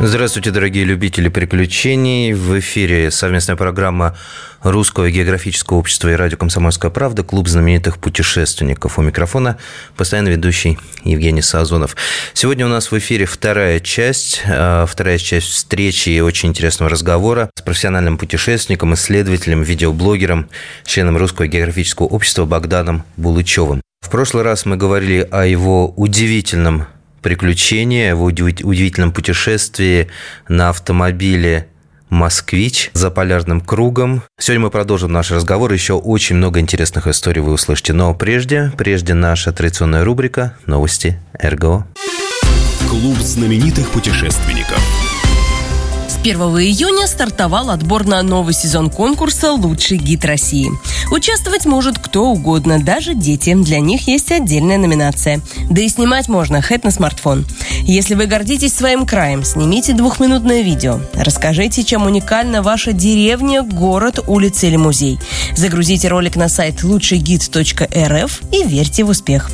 [0.00, 2.32] Здравствуйте, дорогие любители приключений.
[2.32, 4.16] В эфире совместная программа
[4.62, 9.00] Русского географического общества и радио «Комсомольская правда» Клуб знаменитых путешественников.
[9.00, 9.58] У микрофона
[9.96, 11.96] постоянно ведущий Евгений Сазонов.
[12.32, 17.50] Сегодня у нас в эфире вторая часть, а, вторая часть встречи и очень интересного разговора
[17.56, 20.48] с профессиональным путешественником, исследователем, видеоблогером,
[20.84, 23.82] членом Русского географического общества Богданом Булычевым.
[24.00, 26.86] В прошлый раз мы говорили о его удивительном
[27.22, 30.08] приключения, в удивительном путешествии
[30.48, 31.68] на автомобиле
[32.10, 34.22] «Москвич» за полярным кругом.
[34.38, 35.72] Сегодня мы продолжим наш разговор.
[35.72, 37.92] Еще очень много интересных историй вы услышите.
[37.92, 41.86] Но прежде, прежде наша традиционная рубрика «Новости РГО».
[42.88, 44.80] Клуб знаменитых путешественников–
[46.20, 50.68] 1 июня стартовал отбор на новый сезон конкурса «Лучший гид России».
[51.12, 53.54] Участвовать может кто угодно, даже дети.
[53.54, 55.40] Для них есть отдельная номинация.
[55.70, 57.46] Да и снимать можно хэт на смартфон.
[57.82, 61.00] Если вы гордитесь своим краем, снимите двухминутное видео.
[61.14, 65.18] Расскажите, чем уникальна ваша деревня, город, улица или музей.
[65.56, 69.50] Загрузите ролик на сайт лучшийгид.рф и верьте в успех.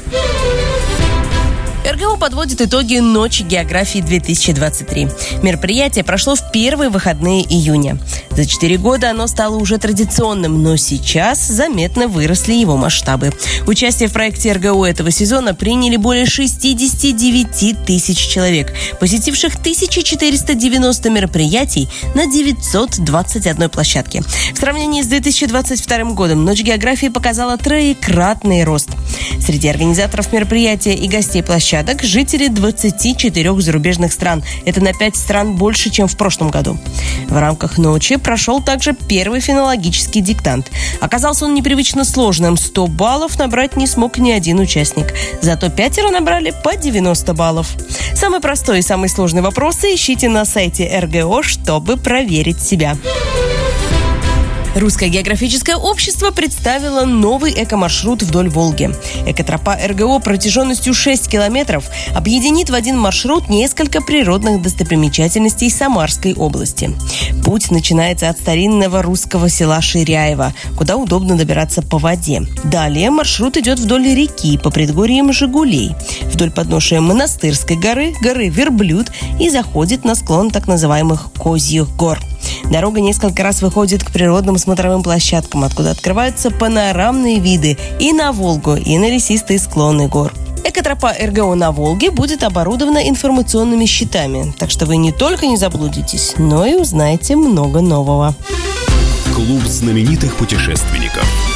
[1.87, 5.09] РГО подводит итоги Ночи географии 2023.
[5.43, 7.99] Мероприятие прошло в первые выходные июня.
[8.31, 13.33] За четыре года оно стало уже традиционным, но сейчас заметно выросли его масштабы.
[13.67, 22.27] Участие в проекте РГО этого сезона приняли более 69 тысяч человек, посетивших 1490 мероприятий на
[22.27, 24.23] 921 площадке.
[24.55, 28.89] В сравнении с 2022 годом Ночь географии показала троекратный рост.
[29.39, 34.45] Среди организаторов мероприятия и гостей площадки площадок жители 24 зарубежных стран.
[34.65, 36.79] Это на 5 стран больше, чем в прошлом году.
[37.29, 40.71] В рамках ночи прошел также первый фенологический диктант.
[41.01, 42.57] Оказался он непривычно сложным.
[42.57, 45.15] 100 баллов набрать не смог ни один участник.
[45.41, 47.75] Зато пятеро набрали по 90 баллов.
[48.15, 52.97] Самый простой и самый сложный вопросы ищите на сайте РГО, чтобы проверить себя.
[54.75, 58.91] Русское географическое общество представило новый экомаршрут вдоль Волги.
[59.25, 66.93] Экотропа РГО протяженностью 6 километров объединит в один маршрут несколько природных достопримечательностей Самарской области.
[67.45, 72.43] Путь начинается от старинного русского села Ширяева, куда удобно добираться по воде.
[72.65, 75.93] Далее маршрут идет вдоль реки по предгорьям Жигулей,
[76.25, 82.19] вдоль подношия Монастырской горы, горы Верблюд и заходит на склон так называемых Козьих гор–
[82.71, 88.77] Дорога несколько раз выходит к природным смотровым площадкам, откуда открываются панорамные виды и на Волгу,
[88.77, 90.33] и на лесистые склоны гор.
[90.65, 96.35] Экотропа РГО на Волге будет оборудована информационными щитами, так что вы не только не заблудитесь,
[96.39, 98.35] но и узнаете много нового.
[99.35, 101.25] Клуб знаменитых путешественников–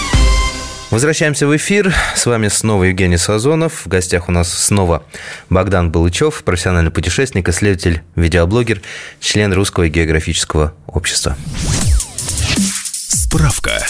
[0.91, 1.95] Возвращаемся в эфир.
[2.15, 3.85] С вами снова Евгений Сазонов.
[3.85, 5.05] В гостях у нас снова
[5.51, 8.81] Богдан Балычев, профессиональный путешественник, исследователь, видеоблогер,
[9.21, 11.37] член Русского географического общества.
[13.09, 13.87] Справка.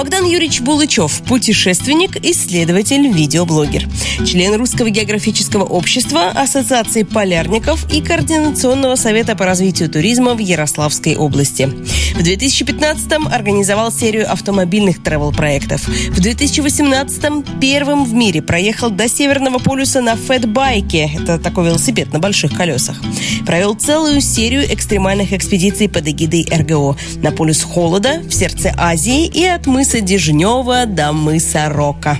[0.00, 3.86] Богдан Юрьевич Булычев– путешественник, исследователь, видеоблогер.
[4.26, 11.66] Член Русского географического общества, Ассоциации полярников и Координационного совета по развитию туризма в Ярославской области.
[12.14, 15.82] В 2015-м организовал серию автомобильных тревел-проектов.
[15.82, 21.10] В 2018-м первым в мире проехал до Северного полюса на фэтбайке.
[21.20, 22.96] Это такой велосипед на больших колесах.
[23.44, 26.96] Провел целую серию экстремальных экспедиций под эгидой РГО.
[27.16, 32.16] На полюс холода, в сердце Азии и от мыса мыса Дежнева до мыса Рока.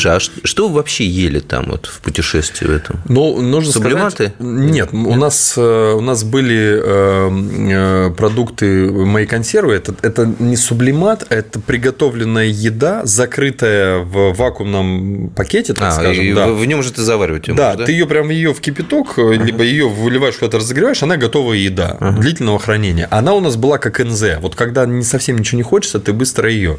[0.00, 3.00] Слушай, а что вы вообще ели там вот в путешествии в этом?
[3.08, 4.10] Ну, нужно Сублиматы?
[4.10, 4.34] сказать...
[4.40, 9.72] Нет, нет, у нас, э, у нас были э, э, продукты мои консервы.
[9.72, 16.24] Это, это не сублимат, это приготовленная еда, закрытая в вакуумном пакете, так а, скажем.
[16.24, 16.48] И да.
[16.48, 17.86] в нем же ты заваривать ее да, можешь, да?
[17.86, 19.32] ты ее прям ее в кипяток, ага.
[19.32, 22.20] либо ее выливаешь куда-то разогреваешь, она готовая еда ага.
[22.20, 23.08] длительного хранения.
[23.10, 24.40] Она у нас была как НЗ.
[24.42, 26.76] Вот когда не совсем ничего не хочется, ты быстро ее.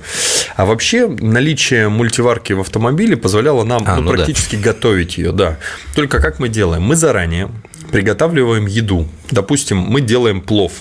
[0.56, 4.74] А вообще наличие мультиварки в автомобиле автомобиле позволяло нам а, ну, ну, практически да.
[4.74, 5.58] готовить ее, да.
[5.96, 6.84] Только как мы делаем?
[6.84, 7.50] Мы заранее
[7.92, 9.08] приготавливаем еду.
[9.32, 10.72] Допустим, мы делаем плов.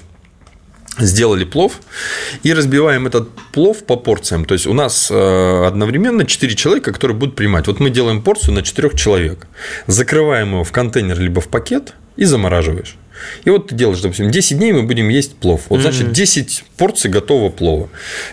[0.98, 1.72] сделали плов
[2.42, 4.44] и разбиваем этот плов по порциям.
[4.44, 7.66] То есть у нас э, одновременно 4 человека, которые будут принимать.
[7.66, 9.46] Вот мы делаем порцию на 4 человек.
[9.86, 12.96] Закрываем его в контейнер либо в пакет и замораживаешь.
[13.44, 15.62] И вот ты делаешь, допустим, 10 дней мы будем есть плов.
[15.68, 17.88] Вот, значит, 10 порций готового плова.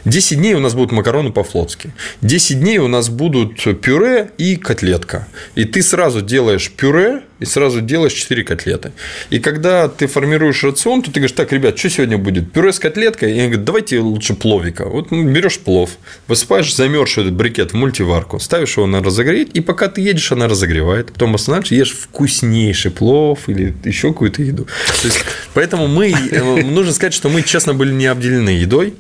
[0.06, 1.92] 10 дней у нас будут макароны по-флотски.
[2.22, 5.28] 10 дней у нас будут пюре и котлетка.
[5.56, 8.94] И ты сразу делаешь пюре, и сразу делаешь 4 котлеты.
[9.30, 12.54] И когда ты формируешь рацион, то ты говоришь, так, ребят, что сегодня будет?
[12.54, 13.32] Пюре с котлеткой?
[13.32, 14.86] И они говорят, давайте лучше пловика.
[14.86, 15.92] Вот ну, берешь плов,
[16.30, 20.48] высыпаешь замерзший этот брикет в мультиварку, ставишь его на разогреть, и пока ты едешь, она
[20.48, 21.12] разогревает.
[21.12, 24.64] Потом останавливаешься, ешь вкуснейший плов или еще какую-то еду.
[25.02, 28.94] То есть, поэтому мы, э, нужно сказать, что мы, честно, были не обделены едой,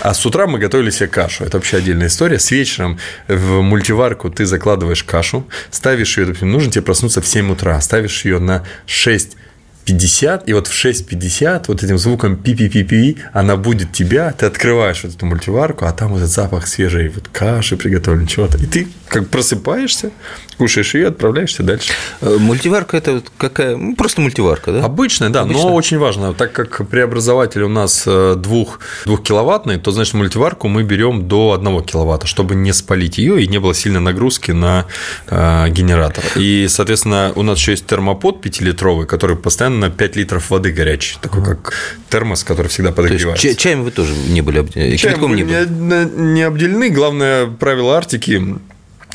[0.00, 1.44] а с утра мы готовили себе кашу.
[1.44, 2.38] Это вообще отдельная история.
[2.38, 2.98] С вечером
[3.28, 8.38] в мультиварку ты закладываешь кашу, ставишь ее, нужно тебе проснуться в 7 утра, ставишь ее
[8.38, 9.36] на 6
[9.84, 15.14] 50, и вот в 6.50 вот этим звуком пи-пи-пи-пи она будет тебя, ты открываешь вот
[15.14, 18.58] эту мультиварку, а там вот этот запах свежей вот каши приготовленной, чего-то.
[18.58, 20.10] И ты как просыпаешься,
[20.56, 21.92] кушаешь ее, отправляешься дальше.
[22.20, 23.76] Э, Мультиварка– это вот какая?
[23.76, 24.84] Ну, просто мультиварка, да?
[24.84, 25.64] Обычная, да, Обычная.
[25.64, 30.82] но очень важно, так как преобразователь у нас э, двух, двухкиловаттный, то, значит, мультиварку мы
[30.82, 34.86] берем до 1 киловатта, чтобы не спалить ее и не было сильной нагрузки на
[35.26, 36.24] э, генератор.
[36.36, 41.16] И, соответственно, у нас еще есть термопод 5-литровый, который постоянно на 5 литров воды горячий,
[41.20, 41.74] такой как
[42.08, 43.48] термос, который всегда То есть подогревается.
[43.48, 44.96] ча- чаем вы тоже не были обделены?
[44.96, 46.08] Чаем не были?
[46.32, 46.88] не обделены.
[46.90, 48.42] Главное правило Арктики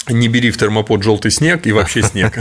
[0.09, 2.38] не бери в термопод желтый снег и вообще снег.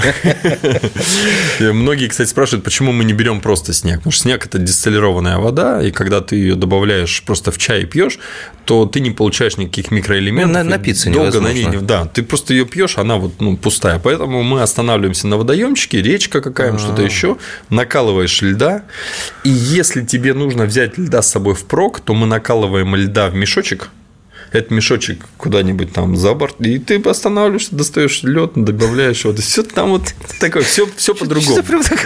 [1.60, 3.98] Многие, кстати, спрашивают, почему мы не берем просто снег.
[3.98, 7.86] Потому что снег это дистиллированная вода, и когда ты ее добавляешь просто в чай и
[7.86, 8.18] пьешь,
[8.64, 10.64] то ты не получаешь никаких микроэлементов.
[10.64, 13.98] Ну, напиться долго на ней не- Да, ты просто ее пьешь, она вот ну, пустая.
[13.98, 17.36] Поэтому мы останавливаемся на водоемчике, речка какая-нибудь, что-то еще,
[17.70, 18.82] накалываешь льда.
[19.44, 23.90] И если тебе нужно взять льда с собой впрок, то мы накалываем льда в мешочек,
[24.52, 29.34] этот мешочек куда-нибудь там за борт, и ты останавливаешься, достаешь лед, добавляешь его.
[29.36, 31.56] Все там вот такое, все, все по-другому.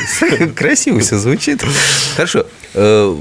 [0.57, 1.63] Красиво все звучит.
[2.17, 2.47] Хорошо.
[2.75, 3.17] Э,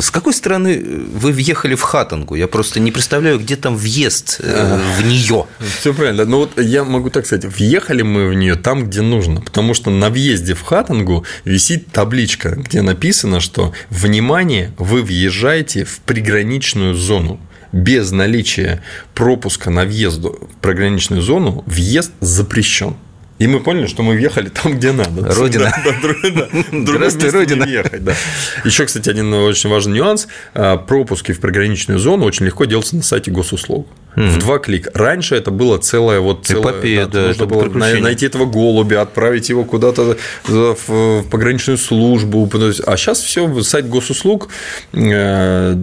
[0.00, 0.82] С какой стороны
[1.12, 2.34] вы въехали в Хатангу?
[2.34, 5.46] Я просто не представляю, где там въезд э, в нее.
[5.78, 6.24] Все правильно.
[6.24, 9.40] Но вот я могу так сказать, въехали мы в нее там, где нужно.
[9.40, 16.00] Потому что на въезде в Хатангу висит табличка, где написано, что внимание, вы въезжаете в
[16.00, 17.40] приграничную зону.
[17.76, 18.82] Без наличия
[19.14, 22.94] пропуска на въезд в приграничную зону въезд запрещен.
[23.38, 25.34] И мы поняли, что мы въехали там, где надо.
[25.34, 25.70] Родина.
[25.84, 26.48] Да, да, да.
[26.72, 27.64] Не Родина.
[27.66, 28.14] въехать, да.
[28.64, 30.26] Еще, кстати, один очень важный нюанс.
[30.54, 33.86] А, Пропуски в приграничную зону очень легко делаются на сайте госуслуг.
[34.14, 34.90] В два клика.
[34.94, 39.64] Раньше это было целое вот целое, Эпопея, да, нужно было найти этого голубя, отправить его
[39.64, 42.50] куда-то в, пограничную службу.
[42.86, 44.48] А сейчас все сайт госуслуг
[44.94, 45.76] э,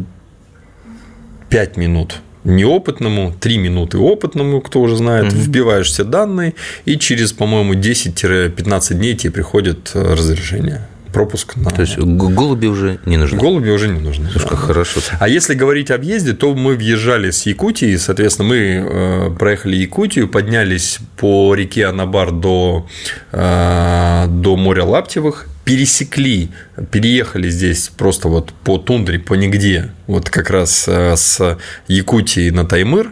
[1.54, 2.16] 5 минут
[2.46, 6.56] неопытному, 3 минуты опытному, кто уже знает, вбиваешь все данные,
[6.86, 10.88] и через, по-моему, 10-15 дней тебе приходит э, разрешение.
[11.14, 11.70] Пропуск на...
[11.70, 13.38] То есть голуби уже не нужны.
[13.38, 14.30] Голуби уже не нужны.
[14.32, 15.00] Слушай, как хорошо.
[15.20, 20.28] А если говорить об въезде, то мы въезжали с Якутии, соответственно, мы э, проехали Якутию,
[20.28, 22.88] поднялись по реке Анабар до,
[23.32, 26.50] э, до моря Лаптевых, пересекли,
[26.92, 31.58] переехали здесь просто вот по тундре, по нигде, вот как раз э, с
[31.88, 33.12] Якутии на Таймыр,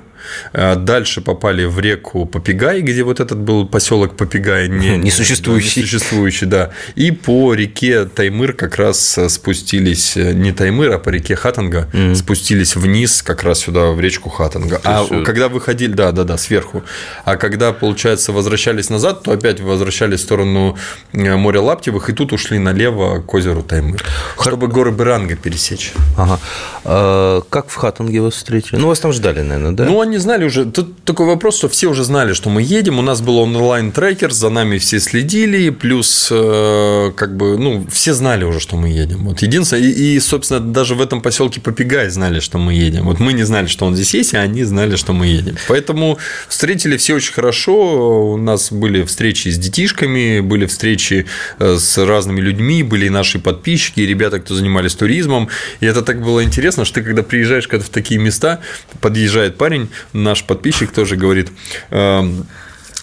[0.53, 5.81] Дальше попали в реку Попигай, где вот этот был поселок Попигай, не, Несуществующий.
[5.81, 6.71] несуществующий, да.
[6.95, 12.75] И по реке Таймыр как раз спустились, э, не Таймыр, а по реке Хатанга, спустились
[12.75, 14.81] вниз как раз сюда, в речку Хатанга.
[14.83, 16.83] А есть, э, когда выходили, да, да, да, сверху.
[17.25, 20.77] А когда, получается, возвращались назад, то опять возвращались в сторону
[21.13, 24.03] э, моря Лаптевых, и тут ушли налево к озеру Таймыр,
[24.41, 25.93] чтобы горы Беранга пересечь.
[26.17, 26.39] Ага.
[26.83, 28.79] А как в Хатанге вас встретили?
[28.79, 29.85] Ну, вас там ждали, наверное, да?
[29.85, 30.65] Ну, они знали уже.
[30.65, 32.99] Тут такой вопрос, что все уже знали, что мы едем.
[32.99, 35.69] У нас был онлайн-трекер, за нами все следили.
[35.69, 39.25] Плюс, э, как бы, ну, все знали уже, что мы едем.
[39.25, 43.05] Вот единственное, и, и, собственно, даже в этом поселке Попигай знали, что мы едем.
[43.05, 45.55] Вот мы не знали, что он здесь есть, а они знали, что мы едем.
[45.67, 48.33] Поэтому встретили все очень хорошо.
[48.33, 51.25] У нас были встречи с детишками, были встречи
[51.59, 55.49] э, с разными людьми, были наши подписчики, ребята, кто занимались туризмом.
[55.79, 58.59] И это так было интересно, что ты, когда приезжаешь когда в такие места,
[58.99, 61.49] подъезжает парень, наш подписчик тоже говорит,
[61.89, 62.45] эм,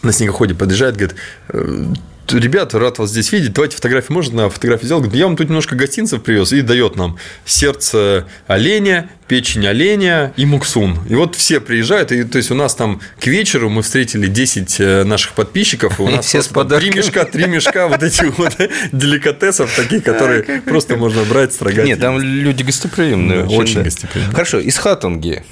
[0.03, 1.17] на снегоходе подъезжает, говорит,
[1.49, 1.87] «Э,
[2.35, 5.05] ребята, рад вас здесь видеть, давайте фотографии, можно фотографии сделать?
[5.05, 10.45] Говорит, я вам тут немножко гостинцев привез, и дает нам сердце оленя, печень оленя и
[10.45, 10.99] муксун.
[11.09, 14.77] И вот все приезжают, и то есть у нас там к вечеру мы встретили 10
[14.81, 18.57] э, наших подписчиков, и у нас все с три мешка, три мешка вот этих вот
[18.93, 21.87] деликатесов, такие, которые просто можно брать, строгать.
[21.87, 23.47] Нет, там люди гостеприимные.
[23.47, 24.35] Очень гостеприимные.
[24.35, 25.45] Хорошо, из Хатанги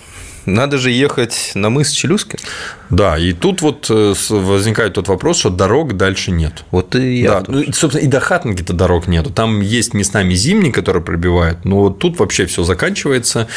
[0.47, 2.38] надо же ехать на мыс Челюскин.
[2.88, 6.65] Да, и тут вот э, возникает тот вопрос, что дорог дальше нет.
[6.71, 7.41] Вот и я.
[7.41, 9.31] Да, ну, собственно, и до Хатанги-то дорог нету.
[9.31, 13.49] Там есть местами зимние, которые пробивают, но вот тут вообще все заканчивается.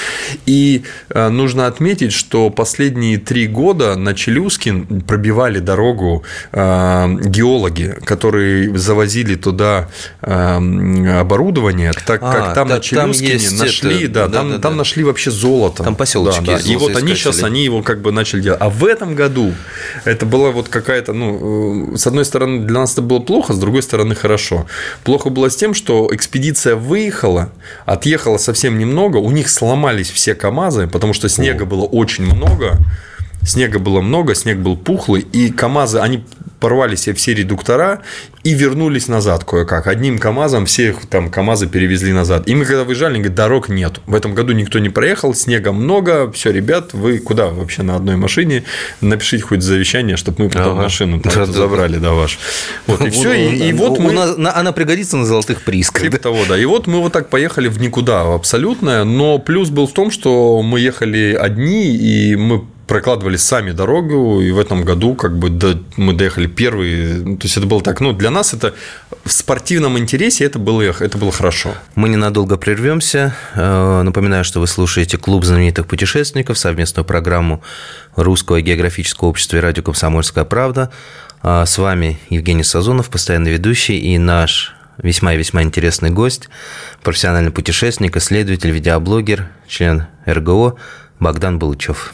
[0.48, 8.78] И э, нужно отметить, что последние три года на Челюскин пробивали дорогу э, геологи, которые
[8.78, 9.90] завозили туда
[10.22, 14.14] оборудование, так как а, там да, на Челюскине там нашли, это...
[14.14, 14.78] да, да, там, да, там да.
[14.78, 15.84] нашли вообще золото.
[15.84, 16.46] Там поселочки.
[16.46, 16.60] Да, да.
[16.60, 18.60] И вот они сейчас, они его как бы начали делать.
[18.62, 19.54] А в этом году
[20.06, 23.60] это была вот какая-то, ну, э, с одной стороны, для нас это было плохо, с
[23.60, 24.68] другой стороны, хорошо.
[25.04, 27.52] Плохо было с тем, что экспедиция выехала,
[27.86, 32.78] отъехала совсем немного, у них сломались все КАМАЗы, потому что снега было очень много.
[33.46, 36.24] Снега было много, снег был пухлый, и КАМАЗы, они
[36.60, 38.02] порвали себе все редуктора
[38.44, 39.88] и вернулись назад кое-как.
[39.88, 42.48] Одним КАМАЗом все там КАМАЗы перевезли назад.
[42.48, 44.00] И мы когда выезжали, они говорят, дорог нет.
[44.06, 46.32] В этом году никто не проехал, снега много.
[46.32, 48.64] Все, ребят, вы куда вообще на одной машине?
[49.02, 50.84] Напишите хоть завещание, чтобы мы потом ага.
[50.84, 52.40] машину да, забрали, да, ваш.
[52.88, 53.34] Вот, и все.
[53.34, 54.12] И, и вот мы...
[54.12, 56.04] Нас, она пригодится на золотых приисках.
[56.04, 56.58] Типа того, да.
[56.58, 59.06] И вот мы вот так поехали в никуда абсолютно.
[59.06, 64.52] Но плюс был в том, что мы ехали одни, и мы прокладывали сами дорогу, и
[64.52, 67.38] в этом году как бы до, мы доехали первые.
[67.38, 68.74] То есть это было так, ну, для нас это
[69.24, 71.76] в спортивном интересе это было, это было хорошо.
[71.94, 73.36] Мы ненадолго прервемся.
[73.54, 77.62] Э, напоминаю, что вы слушаете клуб знаменитых путешественников, совместную программу
[78.16, 80.90] Русского географического общества и радио «Комсомольская правда».
[81.44, 86.50] А с вами Евгений Сазонов, постоянный ведущий, и наш весьма и весьма интересный гость,
[87.04, 90.76] профессиональный путешественник, исследователь, видеоблогер, член РГО
[91.20, 92.14] Богдан Булычев.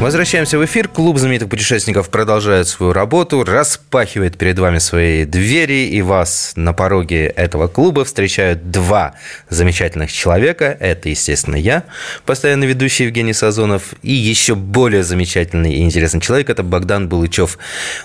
[0.00, 0.88] Возвращаемся в эфир.
[0.88, 7.26] Клуб знаменитых путешественников продолжает свою работу, распахивает перед вами свои двери, и вас на пороге
[7.26, 9.12] этого клуба встречают два
[9.50, 10.74] замечательных человека.
[10.80, 11.84] Это, естественно, я,
[12.24, 17.58] постоянно ведущий Евгений Сазонов, и еще более замечательный и интересный человек– это Богдан Булычев,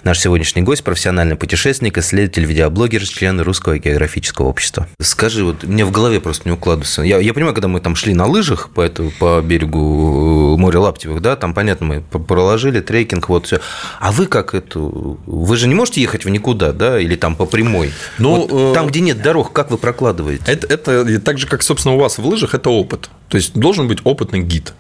[0.04, 4.90] наш сегодняшний гость, профессиональный путешественник, исследователь, видеоблогер, член Русского географического общества.
[5.00, 7.04] Скажи, вот мне в голове просто не укладывается.
[7.04, 11.22] Я, я понимаю, когда мы там шли на лыжах по, эту, по берегу моря Лаптевых,
[11.22, 13.60] да, там, понятно, мы проложили трекинг, вот все.
[14.00, 14.80] А вы как это?
[14.80, 17.92] Вы же не можете ехать в никуда, да, или там по прямой?
[18.18, 20.44] Ну, вот, там, где нет дорог, как вы прокладываете?
[20.46, 23.10] Это, это так же, как, собственно, у вас в лыжах, это опыт.
[23.30, 24.74] То есть должен быть опытный гид,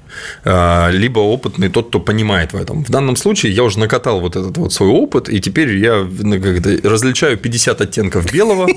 [0.43, 2.85] а, либо опытный тот, кто понимает в этом.
[2.85, 6.35] В данном случае я уже накатал вот этот вот свой опыт, и теперь я ну,
[6.83, 8.67] различаю 50 оттенков белого,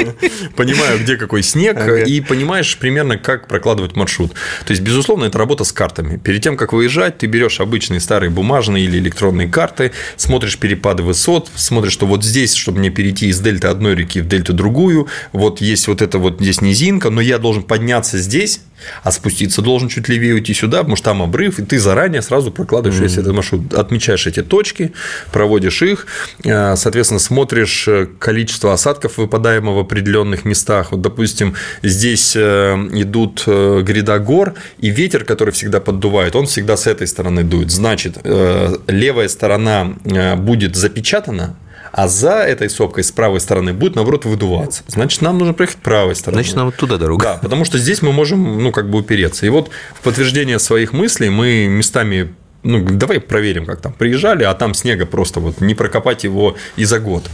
[0.56, 4.32] понимаю, где какой снег, и понимаешь примерно, как прокладывать маршрут.
[4.64, 6.16] То есть, безусловно, это работа с картами.
[6.16, 11.48] Перед тем, как выезжать, ты берешь обычные старые бумажные или электронные карты, смотришь перепады высот,
[11.54, 15.60] смотришь, что вот здесь, чтобы мне перейти из дельты одной реки в дельту другую, вот
[15.60, 18.60] есть вот это вот здесь низинка, но я должен подняться здесь,
[19.02, 22.50] а спуститься должен чуть левее уйти сюда, потому что там обрыв, и ты заранее сразу
[22.50, 24.92] прокладываешь весь этот маршрут, отмечаешь эти точки,
[25.32, 26.06] проводишь их,
[26.44, 30.92] э, соответственно, смотришь э, количество осадков, выпадаемого в определенных местах.
[30.92, 36.86] Вот, допустим, здесь э, идут гряда гор, и ветер, который всегда поддувает, он всегда с
[36.86, 37.67] этой стороны дует.
[37.70, 39.94] Значит, левая сторона
[40.36, 41.56] будет запечатана,
[41.90, 44.82] а за этой сопкой с правой стороны будет, наоборот, выдуваться.
[44.88, 46.42] Значит, нам нужно проехать правой стороной.
[46.42, 47.24] Значит, нам вот туда дорога.
[47.24, 49.46] Да, потому что здесь мы можем, ну, как бы упереться.
[49.46, 52.34] И вот в подтверждение своих мыслей мы местами
[52.68, 56.84] ну, давай проверим, как там приезжали, а там снега просто вот не прокопать его и
[56.84, 57.24] за год.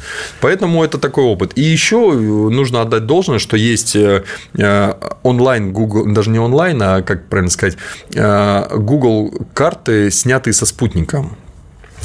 [0.40, 1.58] Поэтому это такой опыт.
[1.58, 4.22] И еще нужно отдать должное, что есть э,
[4.56, 7.76] э, онлайн Google, даже не онлайн, а как правильно сказать,
[8.14, 11.36] э, Google карты, снятые со спутником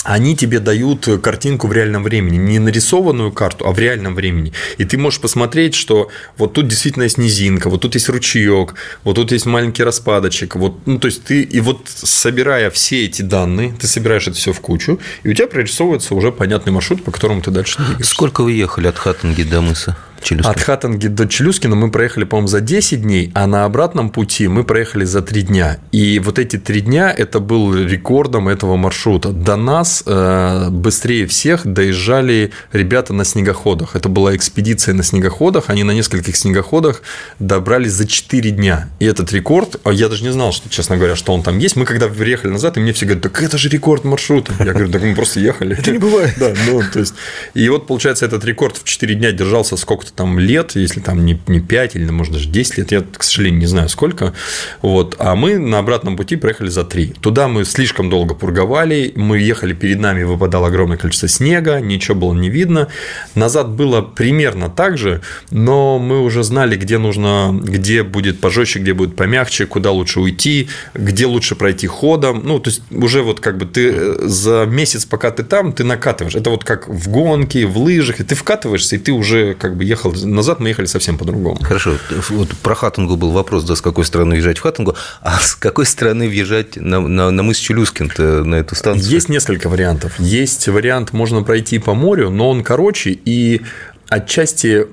[0.04, 4.54] они тебе дают картинку в реальном времени, не нарисованную карту, а в реальном времени.
[4.78, 9.16] И ты можешь посмотреть, что вот тут действительно есть низинка, вот тут есть ручеек, вот
[9.16, 10.56] тут есть маленький распадочек.
[10.56, 14.54] Вот, ну, то есть ты, и вот собирая все эти данные, ты собираешь это все
[14.54, 18.12] в кучу, и у тебя прорисовывается уже понятный маршрут, по которому ты дальше двигаешься.
[18.12, 19.98] Сколько вы ехали от Хаттенги до мыса?
[20.22, 20.52] Челюскин?
[20.52, 24.64] От Хаттанги до Челюскина мы проехали, по-моему, за 10 дней, а на обратном пути мы
[24.64, 25.78] проехали за 3 дня.
[25.92, 29.30] И вот эти 3 дня– это был рекордом этого маршрута.
[29.30, 33.96] До нас э, быстрее всех доезжали ребята на снегоходах.
[33.96, 35.66] Это была экспедиция на снегоходах.
[35.70, 37.02] Они на нескольких снегоходах
[37.40, 38.90] добрались за 4 дня.
[39.00, 41.76] И этот рекорд, а я даже не знал, что, честно говоря, что он там есть.
[41.76, 44.54] Мы когда приехали назад, и мне все говорят, так это же рекорд маршрута.
[44.60, 45.78] Я говорю, так мы просто ехали.
[45.78, 46.34] Это не бывает.
[46.38, 47.14] Да, ну, то есть,
[47.54, 51.40] и вот, получается, этот рекорд в 4 дня держался сколько-то там лет, если там не,
[51.48, 54.34] не 5 или, может, даже 10 лет, я, к сожалению, не знаю сколько.
[54.82, 55.16] Вот.
[55.20, 57.16] А мы на обратном пути проехали за 3.
[57.22, 62.34] Туда мы слишком долго пурговали, мы ехали, перед нами выпадало огромное количество снега, ничего было
[62.34, 62.88] не видно.
[63.36, 68.94] Назад было примерно так же, но мы уже знали, где нужно, где будет пожестче, где
[68.94, 72.42] будет помягче, куда лучше уйти, где лучше пройти ходом.
[72.44, 75.84] Ну, то есть, уже вот как бы ты э, за месяц, пока ты там, ты
[75.84, 76.36] накатываешь.
[76.36, 79.84] Это вот как в гонке, в лыжах, и ты вкатываешься, и ты уже как бы
[79.84, 79.99] ехал.
[80.06, 81.60] Назад мы ехали совсем по-другому.
[81.62, 81.96] Хорошо.
[82.30, 85.86] Вот про Хаттангу был вопрос, да, с какой стороны въезжать в Хаттангу, а с какой
[85.86, 89.12] стороны въезжать на, на, на мыс Челюскин на эту станцию?
[89.12, 90.20] Есть несколько вариантов.
[90.20, 93.62] Есть вариант, можно пройти по морю, но он короче, и
[94.10, 94.88] Отчасти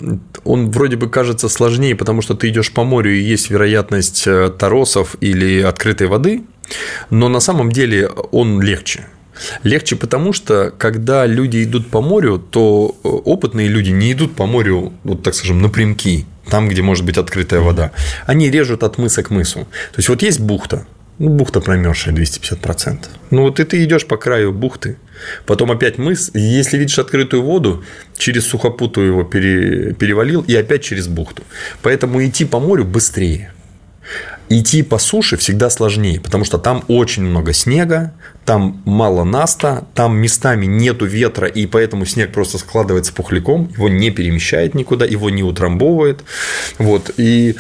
[0.44, 4.50] он вроде бы кажется сложнее, потому что ты идешь по морю и есть вероятность э,
[4.50, 6.42] торосов или открытой воды,
[7.08, 9.06] но на самом деле он легче.
[9.62, 14.46] Легче потому, что когда люди идут по морю, то э, опытные люди не идут по
[14.46, 17.92] морю, вот так скажем, напрямки, там, где может быть открытая вода.
[18.26, 19.60] Они режут от мыса к мысу.
[19.92, 20.86] То есть вот есть бухта,
[21.18, 22.98] ну, бухта промерзшая 250%.
[23.30, 24.98] Ну, вот и ты идешь по краю бухты,
[25.46, 27.84] потом опять мыс, если видишь открытую воду,
[28.16, 31.42] через сухопуту его пере, перевалил, и опять через бухту.
[31.82, 33.52] Поэтому идти по морю быстрее.
[34.48, 38.12] Идти по суше всегда сложнее, потому что там очень много снега,
[38.44, 44.10] там мало наста, там местами нету ветра, и поэтому снег просто складывается пухляком, его не
[44.10, 46.22] перемещает никуда, его не утрамбовывает.
[46.78, 47.10] Вот.
[47.16, 47.56] И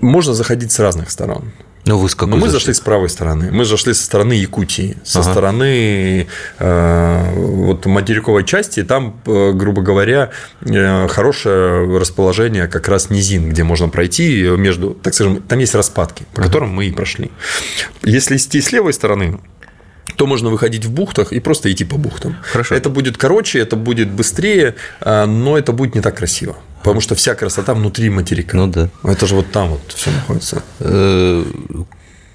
[0.00, 1.50] можно заходить с разных сторон.
[1.86, 2.58] Ну, вы с какой Но мы зашли?
[2.58, 3.52] зашли с правой стороны.
[3.52, 5.30] Мы зашли со стороны Якутии, со ага.
[5.30, 6.26] стороны
[6.58, 8.82] э, вот материковой части.
[8.82, 10.30] Там, э, грубо говоря,
[10.62, 16.24] э, хорошее расположение как раз низин, где можно пройти между, так скажем, там есть распадки,
[16.34, 16.48] по ага.
[16.48, 17.30] которым мы и прошли.
[18.02, 19.38] Если идти с левой стороны,
[20.14, 22.36] то можно выходить в бухтах и просто идти по бухтам.
[22.42, 22.74] Хорошо.
[22.74, 26.56] Это будет короче, это будет быстрее, а, но это будет не так красиво.
[26.86, 28.56] Потому что вся красота внутри материка.
[28.56, 28.88] Ну да.
[29.02, 30.62] Это же вот там вот все находится.
[30.78, 31.44] Э,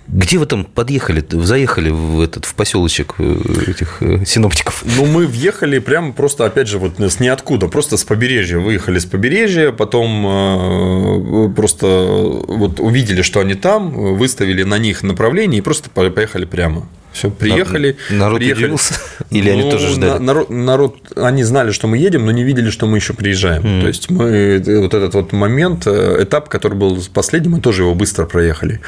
[0.09, 3.37] где вы там подъехали, заехали в этот в поселочек э,
[3.67, 4.83] этих э, синоптиков?
[4.97, 8.57] Ну, мы въехали прямо просто, опять же, вот с ниоткуда, просто с побережья.
[8.60, 15.62] Выехали с побережья, потом просто вот увидели, что они там, выставили на них направление и
[15.62, 16.89] просто поехали прямо.
[17.12, 17.97] Все, приехали.
[18.10, 18.63] Народ приехали.
[18.65, 19.00] удивился?
[19.29, 20.21] Или ну, они тоже ждали?
[20.21, 23.63] Народ, народ, они знали, что мы едем, но не видели, что мы еще приезжаем.
[23.63, 23.81] Mm.
[23.81, 27.95] То есть мы вот этот вот момент, э, этап, который был последним, мы тоже его
[27.95, 28.79] быстро проехали.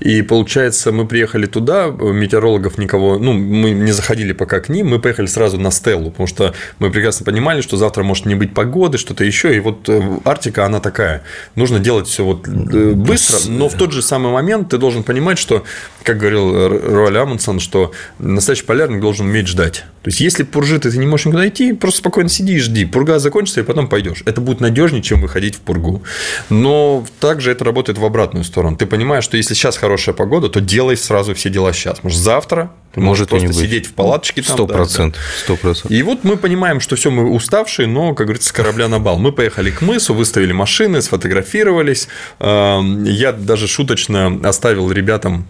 [0.00, 4.98] И получается, мы приехали туда, метеорологов никого, ну, мы не заходили пока к ним, мы
[4.98, 8.98] поехали сразу на Стеллу, потому что мы прекрасно понимали, что завтра может не быть погоды,
[8.98, 9.56] что-то еще.
[9.56, 11.22] И вот э, Арктика, она такая.
[11.54, 15.38] Нужно делать все вот э, быстро, но в тот же самый момент ты должен понимать,
[15.38, 15.64] что,
[16.02, 19.71] как говорил Роаль Амундсен, что настоящий полярник должен уметь ждать.
[19.76, 22.84] То есть, если пуржит, и ты не можешь никуда идти, просто спокойно сиди и жди.
[22.84, 24.22] Пурга закончится, и потом пойдешь.
[24.26, 26.02] Это будет надежнее, чем выходить в пургу.
[26.50, 28.76] Но также это работает в обратную сторону.
[28.76, 32.02] Ты понимаешь, что если сейчас хорошая погода, то делай сразу все дела сейчас.
[32.02, 34.54] Может, завтра ты можешь просто сидеть в палаточке там.
[34.54, 35.22] Сто процентов.
[35.38, 35.90] Сто процентов.
[35.90, 39.18] И вот мы понимаем, что все мы уставшие, но, как говорится, с корабля на бал.
[39.18, 42.08] Мы поехали к мысу, выставили машины, сфотографировались.
[42.40, 45.46] Эм, я даже шуточно оставил ребятам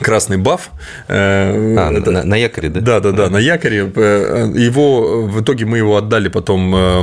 [0.00, 0.70] красный баф.
[1.08, 2.10] Э, а, это...
[2.10, 2.80] на, на якоре, да?
[2.80, 3.90] Да, да, да, на якоре.
[3.94, 7.02] Э, его в итоге мы его отдали потом э,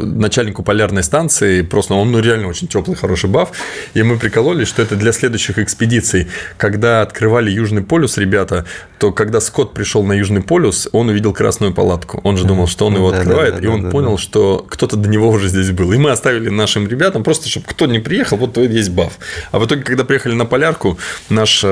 [0.00, 1.62] начальнику полярной станции.
[1.62, 3.52] Просто он ну, реально очень теплый, хороший баф.
[3.94, 6.28] И мы прикололись, что это для следующих экспедиций.
[6.56, 8.64] Когда открывали Южный полюс, ребята,
[8.98, 12.20] то когда Скотт пришел на Южный полюс, он увидел красную палатку.
[12.22, 15.48] Он же думал, что он его открывает, и он понял, что кто-то до него уже
[15.48, 15.92] здесь был.
[15.92, 19.18] И мы оставили нашим ребятам просто, чтобы кто не приехал, вот есть баф.
[19.50, 21.64] А в итоге, когда приехали на полярку, наш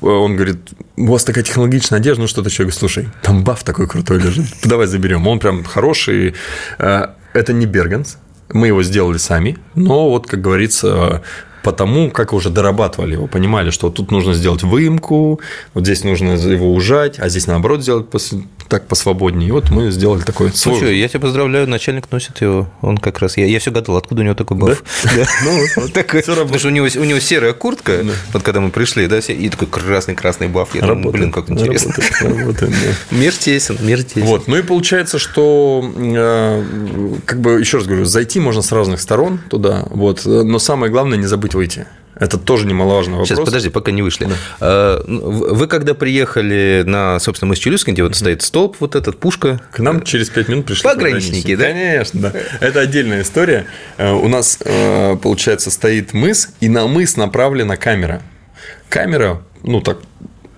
[0.00, 2.64] он говорит, у вас такая технологичная одежда, ну что-то еще.
[2.64, 5.26] Я слушай, там баф такой крутой лежит, давай заберем.
[5.26, 6.34] Он прям хороший.
[6.78, 8.18] Э, это не Бергенс,
[8.52, 11.22] мы его сделали сами, но вот, как говорится,
[11.62, 15.40] потому как уже дорабатывали его, понимали, что тут нужно сделать выемку,
[15.74, 18.06] вот здесь нужно его ужать, а здесь наоборот сделать
[18.70, 19.48] так посвободнее.
[19.48, 20.74] И вот мы сделали такой свой...
[20.74, 22.68] Ну что, я тебя поздравляю, начальник носит его.
[22.82, 23.36] Он как раз...
[23.36, 24.82] Я, я все гадал, откуда у него такой баф.
[25.44, 29.18] Ну, Такой, потому что у него, у него серая куртка, вот когда мы пришли, да,
[29.18, 30.74] и такой красный-красный баф.
[30.74, 31.92] Я думаю, блин, как интересно.
[33.10, 34.22] Мир тесен, мир тесен.
[34.22, 36.64] Вот, ну и получается, что, э,
[37.24, 41.18] как бы, еще раз говорю, зайти можно с разных сторон туда, вот, но самое главное
[41.18, 41.86] не забыть выйти.
[42.20, 43.28] Это тоже немаловажный вопрос.
[43.28, 44.28] Сейчас, подожди, пока не вышли.
[44.60, 45.20] А, ну,
[45.54, 49.78] Вы когда приехали на, собственно, мыс Челюскин, где вот стоит столб, вот этот, пушка, К
[49.78, 51.64] нам через пять минут пришли Пограничники, да?
[51.68, 52.32] Конечно, да.
[52.60, 53.66] Это отдельная история.
[53.96, 58.20] Э, У нас, э, получается, стоит мыс, и на мыс направлена камера.
[58.90, 59.98] Камера, ну так,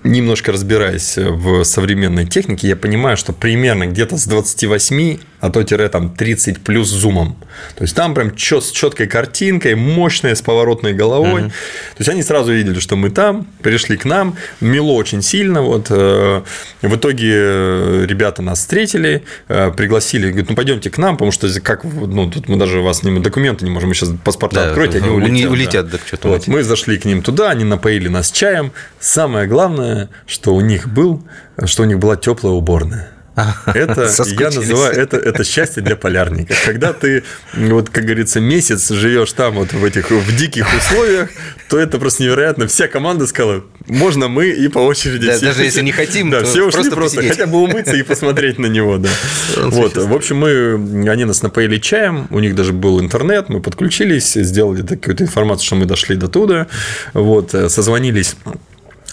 [0.03, 5.89] немножко разбираясь в современной технике, я понимаю, что примерно где-то с 28, а то тире
[5.89, 7.37] там 30 плюс зумом.
[7.77, 11.43] То есть там прям чё- с четкой картинкой, мощная, с поворотной головой.
[11.43, 15.61] То есть они сразу видели, что мы там, пришли к нам, мело очень сильно.
[15.63, 15.89] Вот.
[15.91, 16.43] э,
[16.83, 21.49] В итоге э, ребята нас встретили, э, пригласили, говорят, ну пойдемте к нам, потому что
[21.61, 24.99] как, ну, тут мы даже вас не, документы не можем, мы сейчас паспорта Да, откройте,
[24.99, 25.51] они улетят.
[25.51, 25.99] улетят, да.
[25.99, 28.71] да, что-то Вот, мы зашли к ним туда, они напоили нас чаем.
[29.01, 31.25] Самое главное, что у них был,
[31.65, 33.11] что у них была теплая уборная.
[33.67, 36.55] Это, я называю, это, это счастье для полярника.
[36.67, 41.31] Когда ты, вот, как говорится, месяц живешь там вот в этих в диких условиях,
[41.71, 42.67] то это просто невероятно.
[42.67, 45.27] Вся команда сказала, можно мы и по очереди.
[45.27, 47.97] Да, все- даже если не хотим, да, то все ушли просто просто, хотя бы умыться
[47.97, 49.09] и посмотреть на него, да.
[49.57, 54.35] Вот, в общем, мы, они нас напоили чаем, у них даже был интернет, мы подключились,
[54.35, 56.67] сделали такую-то информацию, что мы дошли до туда,
[57.15, 58.37] вот, э, созвонились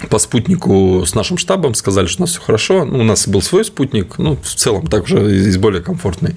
[0.08, 2.86] по спутнику с нашим штабом, сказали, что у нас все хорошо.
[2.86, 6.36] Ну, у нас был свой спутник, ну, в целом также из более комфортный.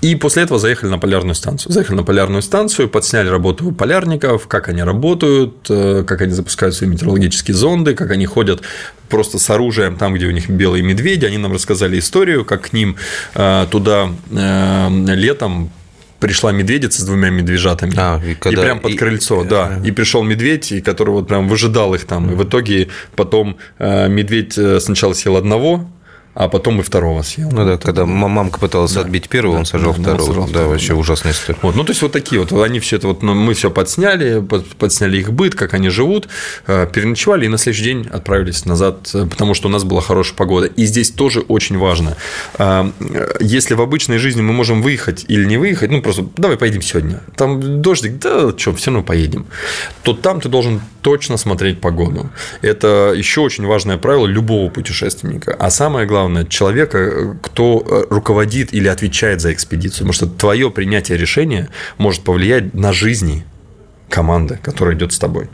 [0.00, 1.72] И после этого заехали на полярную станцию.
[1.72, 6.88] Заехали на полярную станцию, подсняли работу полярников, как они работают, э, как они запускают свои
[6.88, 8.62] метеорологические зонды, как они ходят
[9.08, 11.26] просто с оружием там, где у них белые медведи.
[11.26, 12.96] Они нам рассказали историю, как к ним
[13.34, 15.70] э, туда э, летом
[16.20, 17.92] пришла медведица с двумя медвежатами.
[17.96, 19.80] А, и и, когда- прям под и- крыльцо, да.
[19.84, 22.30] И пришел медведь, и который вот прям выжидал их там.
[22.30, 25.88] И в итоге потом э, медведь э, сначала съел одного,
[26.36, 27.50] а потом и второго съел.
[27.50, 30.26] Ну да, когда мамка пыталась отбить первого, он сажал да, второго.
[30.26, 30.96] сажал Да, второго, вообще да.
[30.96, 31.58] ужасная история.
[31.62, 34.40] Вот, ну, то есть, вот такие вот, они все это вот, ну, мы все подсняли,
[34.42, 36.28] под- подсняли их быт, как они живут,
[36.66, 40.36] э, переночевали и на следующий день отправились назад, э, потому что у нас была хорошая
[40.36, 40.66] погода.
[40.66, 42.18] И здесь тоже очень важно,
[42.58, 42.90] э,
[43.40, 47.22] если в обычной жизни мы можем выехать или не выехать, ну, просто давай поедем сегодня,
[47.34, 49.46] там дождик, да, что, все равно поедем,
[50.02, 52.28] то там ты должен точно смотреть погоду.
[52.60, 55.56] Это еще очень важное правило любого путешественника.
[55.58, 60.06] А самое главное, человека, э, кто э, руководит или отвечает за экспедицию.
[60.06, 63.44] Потому что твое принятие решения может повлиять на жизни
[64.08, 65.48] команды, которая идет с тобой.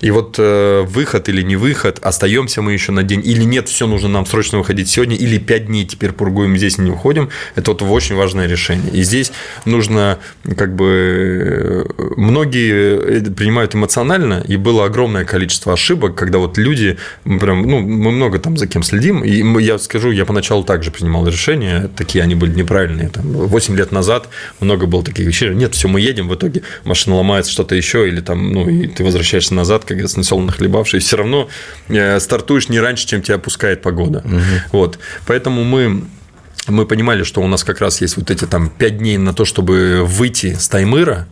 [0.00, 3.86] И вот э, выход или не выход, остаемся мы еще на день или нет, все
[3.86, 7.72] нужно нам срочно выходить сегодня, или пять дней теперь пургуем здесь и не уходим, это
[7.72, 8.90] вот очень важное решение.
[8.92, 9.32] И здесь
[9.64, 10.18] нужно
[10.56, 16.98] как бы э, многие это принимают эмоционально, и было огромное количество ошибок, когда вот люди
[17.24, 21.26] прям, ну, мы много там за кем следим, и я скажу, я поначалу также принимал
[21.26, 24.28] решения, такие они были неправильные, там, 8 лет назад
[24.60, 28.20] много было таких вещей, нет, все, мы едем, в итоге машина ломается, что-то еще, или
[28.20, 31.48] там, ну, и ты возвращаешься назад, говорится, насел нахлебавший, все равно
[31.88, 34.24] э, стартуешь не раньше, чем тебя опускает погода.
[34.72, 36.04] Вот, поэтому мы
[36.68, 39.44] мы понимали, что у нас как раз есть вот эти там 5 дней на то,
[39.44, 41.28] чтобы выйти с Таймыра,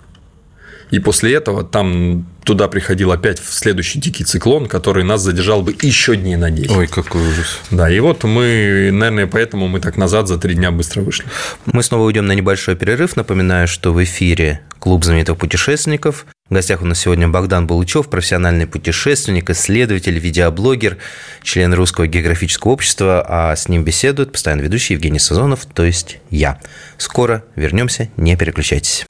[0.90, 5.74] и после этого там туда приходил опять в следующий дикий циклон, который нас задержал бы
[5.80, 6.70] еще дней на 10.
[6.70, 7.58] Ой, какой ужас.
[7.70, 11.24] Да, и вот мы, наверное, поэтому мы так назад за три дня быстро вышли.
[11.66, 13.16] Мы снова уйдем на небольшой перерыв.
[13.16, 16.26] Напоминаю, что в эфире клуб знаменитых путешественников.
[16.50, 20.98] В гостях у нас сегодня Богдан Булычев, профессиональный путешественник, исследователь, видеоблогер,
[21.42, 26.60] член Русского географического общества, а с ним беседует постоянно ведущий Евгений Сазонов, то есть я.
[26.98, 29.06] Скоро вернемся, не переключайтесь.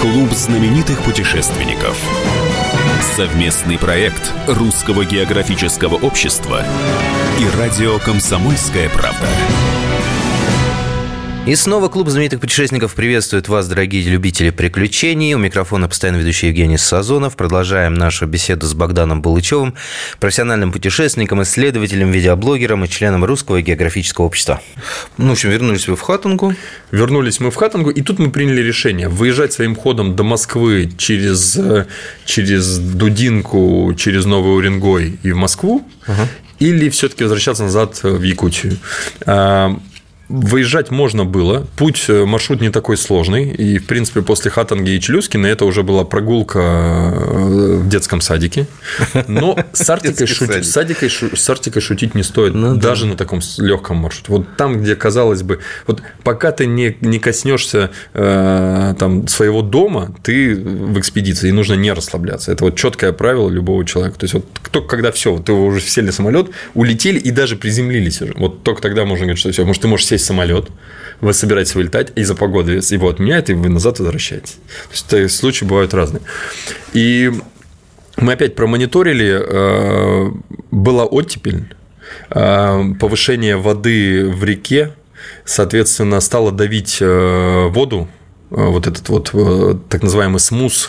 [0.00, 1.98] Клуб знаменитых путешественников.
[3.14, 6.64] Совместный проект Русского географического общества
[7.38, 9.28] и радио «Комсомольская правда».
[11.46, 15.34] И снова клуб знаменитых путешественников приветствует вас, дорогие любители приключений.
[15.34, 17.36] У микрофона постоянно ведущий Евгений Сазонов.
[17.36, 19.74] Продолжаем нашу беседу с Богданом Булычевым,
[20.20, 24.62] профессиональным путешественником, исследователем, видеоблогером и членом Русского географического общества.
[25.18, 26.54] Ну, в общем, вернулись вы в Хатангу.
[26.92, 31.58] Вернулись мы в Хатангу, и тут мы приняли решение выезжать своим ходом до Москвы через,
[31.58, 31.84] э,
[32.24, 35.86] через Дудинку, через Новый Уренгой и в Москву,
[36.58, 38.78] или все-таки возвращаться назад в Якутию.
[40.28, 41.66] Выезжать можно было.
[41.76, 43.50] Путь, э, маршрут не такой сложный.
[43.50, 48.66] И, в принципе, после Хатанги и Челюскина это уже была прогулка э, в детском садике.
[49.28, 52.54] Но с Артикой, шутить, с Артикой, с Артикой шутить не стоит.
[52.54, 53.10] Ну, даже да.
[53.10, 54.32] на таком легком маршруте.
[54.32, 60.14] Вот там, где, казалось бы, вот пока ты не, не коснешься э, там, своего дома,
[60.22, 62.50] ты в экспедиции, и нужно не расслабляться.
[62.50, 64.18] Это вот четкое правило любого человека.
[64.18, 67.56] То есть, вот только когда все, вот ты уже сели в самолет, улетели и даже
[67.56, 68.32] приземлились уже.
[68.36, 70.68] Вот только тогда можно говорить, что все, может, ты можешь сесть в самолет,
[71.20, 74.56] вы собираетесь вылетать, из-за погоды его отменяет, и вы назад возвращаетесь.
[75.08, 76.22] То есть, случаи бывают разные.
[76.92, 77.32] И
[78.16, 80.30] мы опять промониторили, э,
[80.70, 81.74] была оттепель,
[82.30, 84.92] э, повышение воды в реке,
[85.44, 88.08] соответственно, стало давить э, воду
[88.50, 89.32] вот этот вот
[89.88, 90.88] так называемый смус,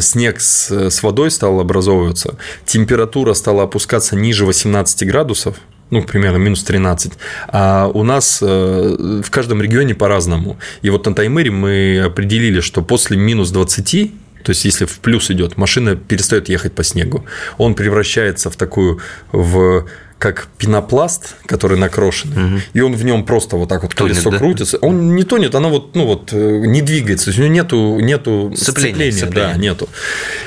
[0.00, 5.56] снег с водой стал образовываться, температура стала опускаться ниже 18 градусов,
[5.90, 7.12] ну, примерно минус 13.
[7.48, 10.58] А у нас э, в каждом регионе по-разному.
[10.82, 14.12] И вот на Таймыре мы определили, что после минус 20
[14.44, 17.26] то есть, если в плюс идет, машина перестает ехать по снегу.
[17.58, 19.86] Он превращается в такую, в
[20.18, 22.60] как пенопласт, который накрошенный, угу.
[22.72, 24.38] и он в нем просто вот так вот тонет, колесо да?
[24.38, 24.78] крутится.
[24.78, 28.00] Он не тонет, оно вот, ну вот э, не двигается, то есть у него нету,
[28.00, 29.88] нету сцепления, сцепления, сцепления, да, нету.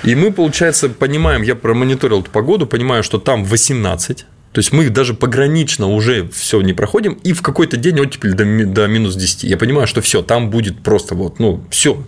[0.04, 4.90] И мы, получается, понимаем, я промониторил эту погоду, понимаю, что там 18, то есть мы
[4.90, 9.44] даже погранично уже все не проходим, и в какой-то день оттепель до, до минус 10.
[9.44, 12.06] Я понимаю, что все, там будет просто вот, ну, все.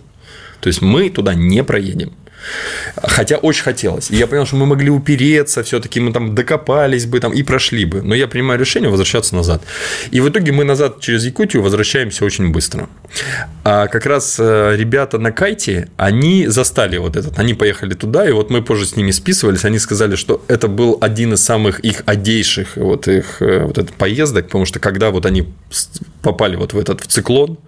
[0.60, 2.12] То есть мы туда не проедем.
[2.96, 4.10] Хотя очень хотелось.
[4.10, 7.84] И я понял, что мы могли упереться, все-таки мы там докопались бы там и прошли
[7.84, 8.02] бы.
[8.02, 9.62] Но я принимаю решение возвращаться назад.
[10.10, 12.88] И в итоге мы назад через Якутию возвращаемся очень быстро.
[13.64, 17.38] А как раз э, ребята на кайте, они застали вот этот.
[17.38, 19.64] Они поехали туда, и вот мы позже с ними списывались.
[19.64, 23.92] Они сказали, что это был один из самых их одейших вот их э, вот этот
[23.94, 25.46] поездок, потому что когда вот они
[26.24, 27.58] попали вот в этот в циклон,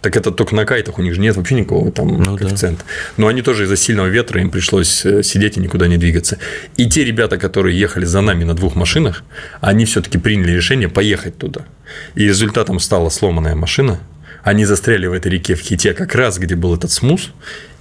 [0.00, 2.84] так это только на кайтах, у них же нет вообще никакого там ну, коэффициента.
[2.84, 3.14] Да.
[3.18, 6.38] Но они тоже из-за сильного ветра им пришлось э, сидеть и никуда не двигаться.
[6.78, 9.22] И те ребята, которые ехали за нами на двух машинах,
[9.60, 11.62] они все-таки приняли решение поехать туда.
[12.14, 14.00] И результатом стала сломанная машина.
[14.44, 17.30] Они застряли в этой реке в Хите как раз, где был этот смус,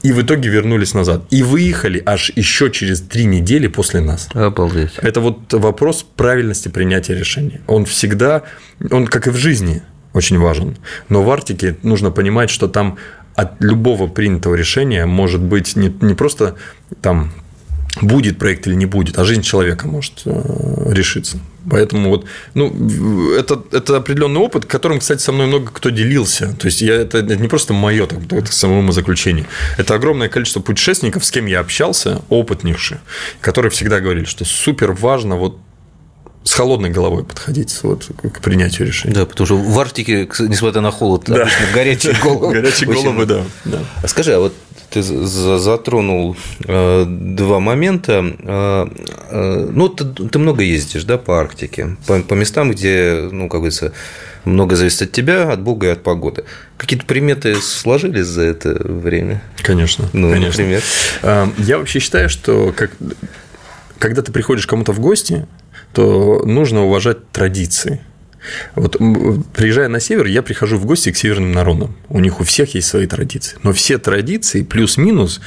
[0.01, 1.23] и в итоге вернулись назад.
[1.29, 4.29] И выехали аж еще через три недели после нас.
[4.33, 4.91] Обалдеть.
[5.01, 7.61] Это вот вопрос правильности принятия решения.
[7.67, 8.43] Он всегда,
[8.91, 9.81] он как и в жизни,
[10.13, 10.77] очень важен.
[11.09, 12.97] Но в Арктике нужно понимать, что там
[13.35, 16.55] от любого принятого решения может быть не, не просто
[17.01, 17.31] там
[18.01, 21.37] будет проект или не будет, а жизнь человека может э, решиться.
[21.69, 26.53] Поэтому вот, ну, это, это определенный опыт, которым, кстати, со мной много кто делился.
[26.59, 29.45] То есть, я, это, это не просто мое так, это самому заключение.
[29.77, 32.99] Это огромное количество путешественников, с кем я общался, опытнейшие,
[33.41, 35.57] которые всегда говорили, что супер важно вот
[36.43, 39.13] с холодной головой подходить вот, к принятию решения.
[39.13, 41.43] Да, потому что в Арктике, несмотря на холод, да.
[41.43, 42.53] обычно горячие головы.
[42.53, 43.43] Горячие головы, да.
[44.01, 44.53] А скажи, а вот
[44.93, 48.23] ты затронул э, два момента.
[48.39, 48.87] Э,
[49.29, 53.61] э, ну, ты, ты много ездишь, да, по Арктике, по, по местам, где, ну, как
[53.61, 53.91] говорится,
[54.45, 56.43] много зависит от тебя, от Бога и от погоды.
[56.77, 59.41] Какие-то приметы сложились за это время?
[59.63, 60.09] Конечно.
[60.13, 60.63] Ну, конечно.
[60.63, 60.83] например?
[61.57, 62.91] Я вообще считаю, что как,
[63.97, 65.47] когда ты приходишь кому-то в гости,
[65.93, 68.01] то нужно уважать традиции.
[68.75, 68.97] Вот
[69.53, 71.95] приезжая на север, я прихожу в гости к северным народам.
[72.09, 73.57] У них у всех есть свои традиции.
[73.63, 75.39] Но все традиции плюс-минус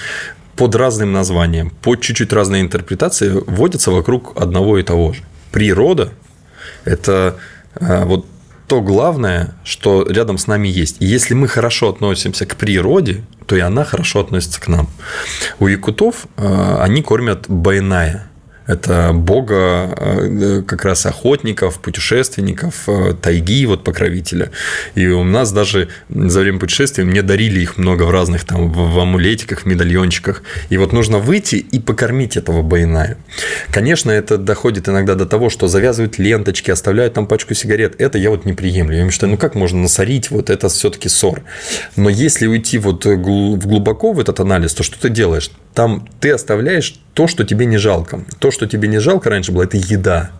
[0.56, 5.22] под разным названием, под чуть-чуть разные интерпретации вводятся вокруг одного и того же.
[5.52, 6.12] Природа–
[6.84, 7.36] это
[7.74, 8.26] а, вот
[8.66, 10.96] то главное, что рядом с нами есть.
[11.00, 14.88] И если мы хорошо относимся к природе, то и она хорошо относится к нам.
[15.60, 18.28] У якутов а, они кормят байная
[18.66, 24.50] это бога э, как раз охотников, путешественников, э, тайги, вот покровителя.
[24.94, 28.98] И у нас даже за время путешествия мне дарили их много в разных там в
[28.98, 30.42] амулетиках, медальончиках.
[30.68, 33.16] И вот нужно выйти и покормить этого байная.
[33.70, 38.00] Конечно, это доходит иногда до того, что завязывают ленточки, оставляют там пачку сигарет.
[38.00, 38.96] Это я вот не приемлю.
[38.96, 41.42] Я считаю, ну как можно насорить, вот это все-таки ссор.
[41.94, 45.50] Но если уйти вот глубоко в этот анализ, то что ты делаешь?
[45.72, 48.24] Там ты оставляешь то, что тебе не жалко.
[48.38, 50.30] То, что тебе не жалко раньше было, это еда.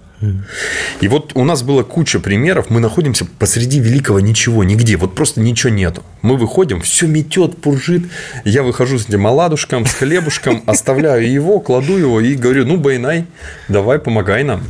[1.02, 5.42] И вот у нас было куча примеров, мы находимся посреди великого ничего, нигде, вот просто
[5.42, 6.02] ничего нету.
[6.22, 8.04] Мы выходим, все метет, пуржит.
[8.44, 13.26] Я выхожу с этим оладушком, с хлебушком, оставляю его, кладу его и говорю, ну, Байнай,
[13.68, 14.62] давай, помогай нам.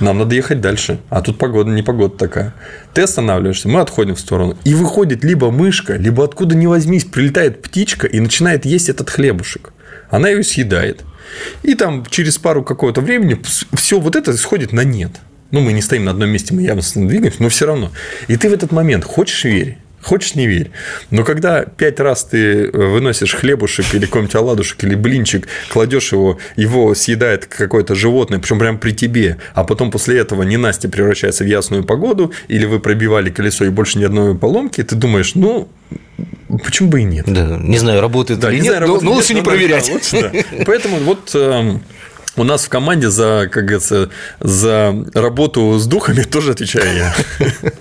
[0.00, 0.98] Нам надо ехать дальше.
[1.10, 2.54] А тут погода, не погода такая.
[2.94, 4.56] Ты останавливаешься, мы отходим в сторону.
[4.64, 9.72] И выходит либо мышка, либо откуда ни возьмись, прилетает птичка и начинает есть этот хлебушек
[10.10, 11.04] она ее съедает.
[11.62, 13.40] И там через пару какого-то времени
[13.74, 15.12] все вот это сходит на нет.
[15.50, 17.92] Ну, мы не стоим на одном месте, мы явно двигаемся, но все равно.
[18.26, 20.70] И ты в этот момент хочешь верить, Хочешь, не верь.
[21.10, 26.94] Но когда пять раз ты выносишь хлебушек или какой-нибудь оладушек или блинчик, кладешь его, его
[26.94, 31.82] съедает какое-то животное, причем прямо при тебе, а потом после этого ненастье превращается в ясную
[31.82, 35.68] погоду, или вы пробивали колесо и больше ни одной поломки, ты думаешь, ну,
[36.62, 37.24] почему бы и нет?
[37.26, 39.86] Да, не знаю, работает да, или не нет, знаю, работает, но лучше нет, не проверять.
[39.88, 40.64] да, лучше, да.
[40.66, 41.82] Поэтому вот эм,
[42.36, 47.14] у нас в команде за, как говорится, за работу с духами тоже отвечаю я.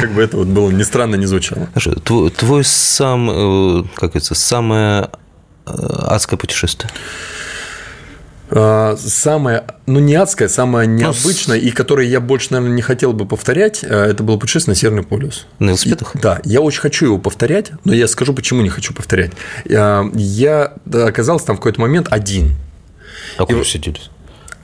[0.00, 1.68] Как бы это вот было ни странно не звучало.
[2.36, 5.08] Твой, сам, э, как говорится, самое
[5.66, 5.70] э,
[6.06, 6.90] адское путешествие?
[8.54, 13.24] А, Самое, ну не адское, самое необычное, и которое я больше, наверное, не хотел бы
[13.24, 15.46] повторять, э, это было путешествие на Северный полюс.
[15.58, 16.14] На велосипедах?
[16.14, 19.32] И- Да, я очень хочу его повторять, но я скажу, почему не хочу повторять.
[19.64, 22.54] Я я оказался там в какой-то момент один.
[23.36, 23.98] А куда вы сидели?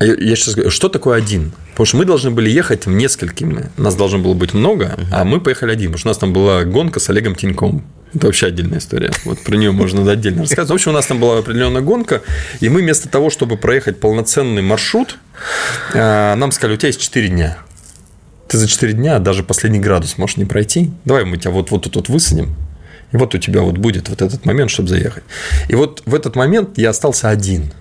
[0.00, 1.52] Я сейчас говорю, что такое один?
[1.70, 3.70] Потому что мы должны были ехать несколькими.
[3.76, 5.92] Нас должно было быть много, а мы поехали один.
[5.92, 7.84] Потому что у нас там была гонка с Олегом Тиньком.
[8.14, 9.10] Это вообще отдельная история.
[9.24, 10.70] Вот про нее можно отдельно рассказать.
[10.70, 12.22] В общем, у нас там была определенная гонка,
[12.60, 15.18] и мы вместо того, чтобы проехать полноценный маршрут,
[15.92, 17.58] э, нам сказали, у тебя есть 4 дня.
[18.48, 20.90] Ты за 4 дня даже последний градус можешь не пройти.
[21.04, 22.56] Давай мы тебя вот, вот тут вот высадим.
[23.12, 25.24] И вот у тебя вот будет вот этот момент, чтобы заехать.
[25.68, 27.72] И вот в этот момент я остался один.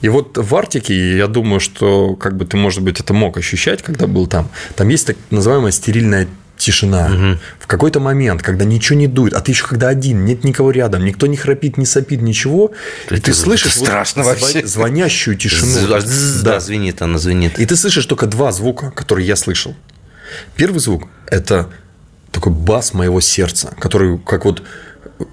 [0.00, 3.82] И вот в Арктике, я думаю, что как бы ты, может быть, это мог ощущать,
[3.82, 7.38] когда был там, там есть так называемая стерильная тишина.
[7.58, 11.04] В какой-то момент, когда ничего не дует, а ты еще когда один, нет никого рядом,
[11.04, 12.72] никто не храпит, не сопит, ничего,
[13.06, 14.66] и ты это слышишь вот страшно зва- вообще.
[14.66, 15.88] звонящую тишину.
[15.88, 16.00] Да,
[16.42, 17.58] да, звенит она, звенит.
[17.58, 19.74] И ты слышишь только два звука, которые я слышал.
[20.56, 21.70] Первый звук– это
[22.30, 24.62] такой бас моего сердца, который как вот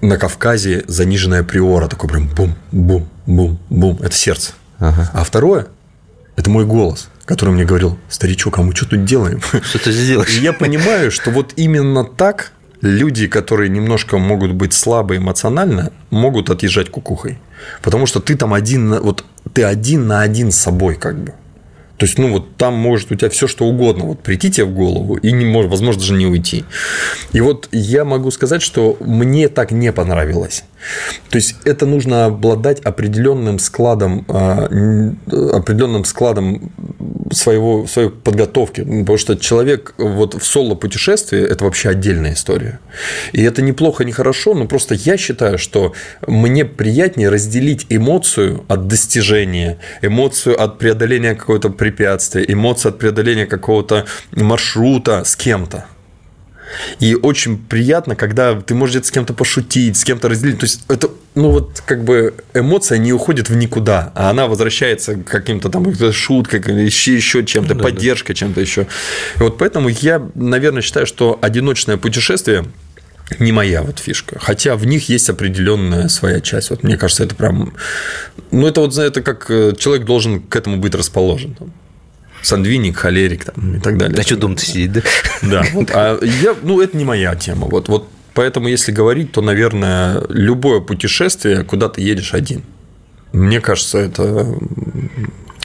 [0.00, 3.98] на Кавказе заниженная приора, такой прям бум-бум-бум-бум.
[4.02, 4.52] Это сердце.
[4.78, 5.10] Ага.
[5.12, 5.66] А второе–
[6.36, 9.40] это мой голос, который мне говорил, старичок, а мы что тут делаем?
[9.62, 10.30] Что ты сделаешь?
[10.30, 16.50] И я понимаю, что вот именно так люди, которые немножко могут быть слабы эмоционально, могут
[16.50, 17.38] отъезжать кукухой.
[17.80, 19.24] Потому что ты там один, вот
[19.54, 21.32] ты один на один с собой как бы.
[22.02, 24.74] То есть, ну, вот там может у тебя все что угодно вот прийти тебе в
[24.74, 26.64] голову и, не может, возможно, даже не уйти.
[27.32, 30.64] И вот я могу сказать, что мне так не понравилось.
[31.30, 36.72] То есть, это нужно обладать определенным складом, а, н- определенным складом
[37.32, 38.82] своего, своей подготовки.
[38.82, 42.80] Потому что человек вот в соло-путешествии– это вообще отдельная история.
[43.32, 45.92] И это неплохо, не хорошо, но просто я считаю, что
[46.26, 54.06] мне приятнее разделить эмоцию от достижения, эмоцию от преодоления какого-то препятствия, эмоцию от преодоления какого-то
[54.32, 55.86] маршрута с кем-то.
[57.00, 60.58] И очень приятно, когда ты можешь где-то с кем-то пошутить, с кем-то разделить.
[60.58, 65.14] То есть, это, ну, вот как бы эмоция не уходит в никуда, а она возвращается
[65.14, 68.86] к каким-то там шуткой, еще, еще чем-то, поддержкой, чем-то еще.
[69.38, 72.64] И вот поэтому я, наверное, считаю, что одиночное путешествие
[73.38, 74.38] не моя вот фишка.
[74.38, 76.68] Хотя в них есть определенная своя часть.
[76.68, 77.72] Вот мне кажется, это прям...
[78.50, 81.54] Ну, это вот, знаете, как э, человек должен к этому быть расположен.
[81.54, 81.72] Там.
[82.42, 84.18] Сангвиник, холерик там, и так далее.
[84.18, 85.00] А что дома-то сидеть, да?
[85.42, 87.68] Да, вот, а я, ну, это не моя тема.
[87.68, 92.62] Вот, вот поэтому, если говорить, то, наверное, любое путешествие, куда ты едешь один.
[93.32, 94.54] Мне кажется, это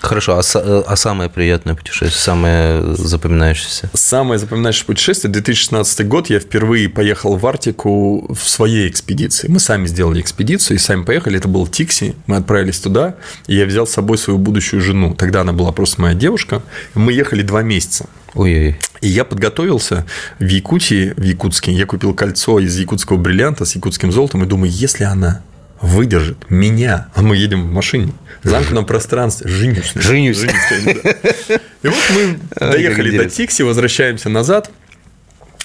[0.01, 3.89] Хорошо, а, са- а самое приятное путешествие, самое запоминающееся?
[3.93, 5.31] самое запоминающее путешествие.
[5.31, 9.47] 2016 год я впервые поехал в Арктику в своей экспедиции.
[9.49, 11.37] Мы сами сделали экспедицию и сами поехали.
[11.37, 12.15] Это был Тикси.
[12.27, 13.15] Мы отправились туда,
[13.47, 15.13] и я взял с собой свою будущую жену.
[15.15, 16.61] Тогда она была просто моя девушка.
[16.93, 18.05] Мы ехали два месяца.
[18.33, 18.79] Ой-ой.
[19.01, 20.05] И я подготовился
[20.39, 21.71] в Якутии, в Якутске.
[21.71, 25.41] Я купил кольцо из якутского бриллианта с якутским золотом и думаю, если она
[25.81, 28.13] выдержит меня, а мы едем в машине,
[28.43, 29.93] в замкнутом пространстве, женюсь.
[29.95, 30.43] Женюсь.
[30.43, 33.29] И вот мы доехали до.
[33.29, 34.71] Тикси, возвращаемся назад.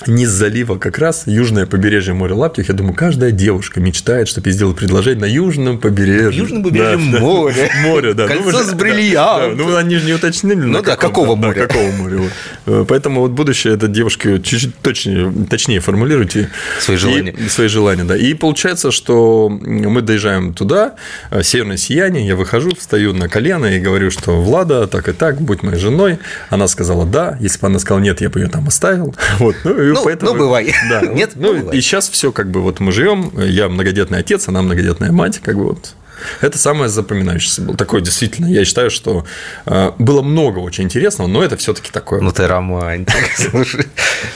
[0.06, 2.68] Низ залива как раз, южное побережье моря Лаптев.
[2.68, 6.30] Я думаю, каждая девушка мечтает, чтобы я сделал предложение на южном побережье.
[6.30, 7.20] В южном побережье Да, да.
[7.20, 7.70] моря.
[7.84, 8.26] Море, да.
[8.26, 9.56] Кольцо Ну, с да, бриллиантом.
[9.58, 9.64] да.
[9.64, 10.56] Ну, они же не уточнили.
[10.56, 11.66] на Ну да, какого да, моря?
[11.68, 12.16] какого моря.
[12.18, 12.32] вот.
[12.66, 16.50] Э, Поэтому вот будущее это девушки чуть-чуть точнее, точнее формулируйте.
[16.80, 17.34] Свои И- желания.
[17.48, 18.16] свои желания, да.
[18.16, 20.94] И получается, что мы доезжаем туда,
[21.30, 25.40] э, северное сияние, я выхожу, встаю на колено и говорю, что Влада, так и так,
[25.40, 26.18] будь моей женой.
[26.50, 27.36] Она сказала да.
[27.40, 29.14] Если бы она сказала нет, я бы ее там оставил.
[29.38, 29.54] Вот.
[29.64, 30.32] Ну, и Ну, поэтому...
[30.32, 30.74] ну, бывай.
[30.90, 31.02] Да.
[31.02, 31.76] Нет, ну, ну, бывай.
[31.76, 35.56] и сейчас все как бы вот мы живем, я многодетный отец, она многодетная мать, как
[35.56, 35.94] бы вот
[36.40, 37.76] Это самое запоминающееся было.
[37.76, 39.24] Такое действительно, я считаю, что
[39.66, 42.20] э, было много очень интересного, но это все-таки такое.
[42.20, 43.14] Ну, ты романтик,
[43.50, 43.86] слушай.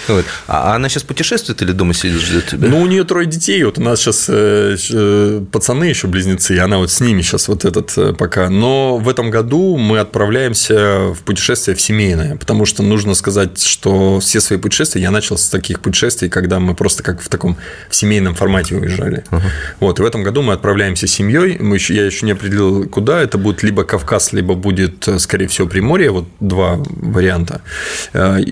[0.09, 0.25] Вот.
[0.46, 2.68] А она сейчас путешествует или дома сидит, ждет тебя?
[2.68, 6.59] Ну, у нее трое детей, вот у нас сейчас э, э, пацаны еще близнецы, и
[6.59, 8.51] она вот с ними сейчас вот этот пока.
[8.51, 14.20] Но в этом году мы отправляемся в путешествие в семейное, потому что нужно сказать, что
[14.20, 17.57] все свои путешествия я начал с таких путешествий, когда мы просто как в таком
[17.88, 19.25] в семейном формате уезжали.
[19.31, 19.42] Uh-huh.
[19.81, 22.89] Вот, и в этом году мы отправляемся с семьей, мы еще, я еще не определил,
[22.89, 27.62] куда, это будет либо Кавказ, либо будет, скорее всего, Приморье, вот два варианта.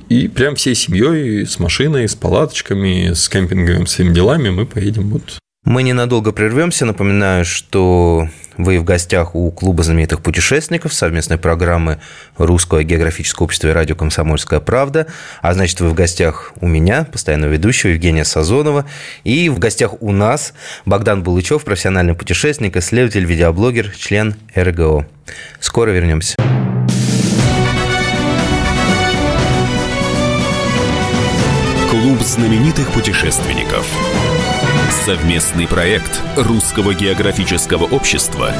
[0.08, 5.38] И прям всей семьей с машиной, с палаточками, с кемпинговым, всеми делами мы поедем вот
[5.64, 6.84] мы ненадолго прервемся.
[6.84, 11.98] Напоминаю, что вы в гостях у Клуба знаменитых путешественников совместной программы
[12.36, 15.06] Русского географического общества и радио «Комсомольская правда».
[15.42, 18.84] А значит, вы в гостях у меня, постоянного ведущего Евгения Сазонова.
[19.24, 25.06] И в гостях у нас Богдан Булычев, профессиональный путешественник, исследователь, видеоблогер, член РГО.
[25.60, 26.36] Скоро вернемся.
[31.90, 33.86] Клуб знаменитых путешественников.
[34.94, 38.54] Совместный проект Русского географического общества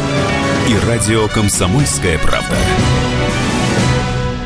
[0.68, 2.56] и радио «Комсомольская правда».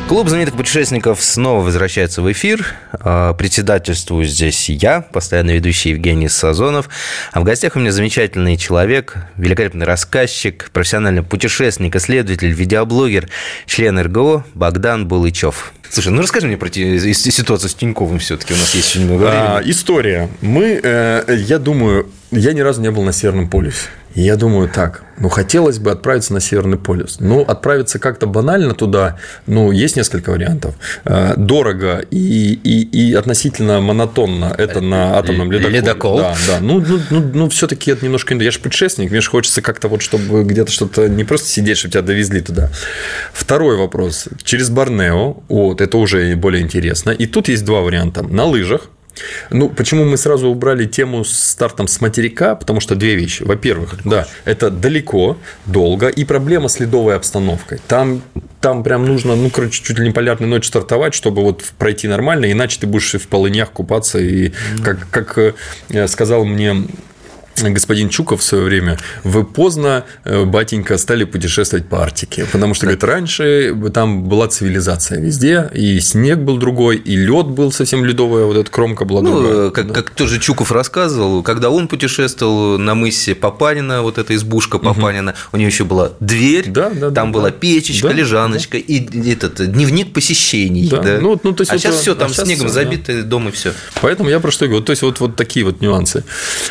[0.06, 2.74] Клуб знаменитых путешественников снова возвращается в эфир.
[2.92, 6.88] А, председательствую здесь я, постоянно ведущий Евгений Сазонов.
[7.32, 13.28] А в гостях у меня замечательный человек, великолепный рассказчик, профессиональный путешественник, исследователь, видеоблогер,
[13.66, 15.72] член РГО Богдан Булычев.
[15.90, 18.54] Слушай, ну расскажи мне про ситуацию с Тиньковым все-таки.
[18.54, 19.46] У нас есть еще немного времени.
[19.46, 20.28] А, история.
[20.40, 23.88] Мы, э, я думаю, я ни разу не был на Северном полюсе.
[24.14, 27.18] Я думаю так, ну, хотелось бы отправиться на Северный полюс.
[27.20, 30.74] Ну, отправиться как-то банально туда, ну, есть несколько вариантов.
[31.04, 35.80] Э, дорого и, и, и относительно монотонно это на атомном ледоколе.
[35.80, 36.18] Ледокол.
[36.18, 36.58] Да, да.
[36.60, 38.34] Ну, ну, ну, ну все-таки это немножко...
[38.34, 41.92] Я же предшественник, мне же хочется как-то вот, чтобы где-то что-то не просто сидеть, чтобы
[41.92, 42.70] тебя довезли туда.
[43.32, 44.26] Второй вопрос.
[44.42, 47.10] Через Борнео, вот, это уже более интересно.
[47.10, 48.22] И тут есть два варианта.
[48.22, 48.88] На лыжах,
[49.50, 52.54] ну, почему мы сразу убрали тему с стартом с материка?
[52.54, 53.42] Потому что две вещи.
[53.42, 57.80] Во-первых, да, это далеко, долго, и проблема с ледовой обстановкой.
[57.88, 58.22] Там,
[58.60, 62.50] там прям нужно, ну, короче, чуть ли не полярной ночь стартовать, чтобы вот пройти нормально,
[62.50, 64.18] иначе ты будешь в полынях купаться.
[64.18, 64.52] И
[64.82, 66.76] как, как э, сказал мне
[67.66, 72.46] господин Чуков в свое время, вы поздно, э, батенька, стали путешествовать по Арктике.
[72.50, 77.72] Потому что, говорит, раньше там была цивилизация везде, и снег был другой, и лед был
[77.72, 79.70] совсем ледовый, а вот эта кромка была ну, другая.
[79.70, 79.94] Как, да.
[79.94, 85.38] как тоже Чуков рассказывал, когда он путешествовал на мысе Папанина, вот эта избушка Папанина, угу.
[85.52, 88.84] у нее еще была дверь, да, да, там да, была печечка, да, лежаночка да.
[88.86, 90.88] и этот дневник посещений.
[90.88, 91.02] Да.
[91.02, 91.18] Да.
[91.20, 93.22] Ну, ну, то есть а вот, сейчас все, там а снегом все, забито, да.
[93.22, 93.72] дом и все.
[94.00, 94.84] Поэтому я про что говорю.
[94.84, 96.24] То есть, вот, вот такие вот нюансы.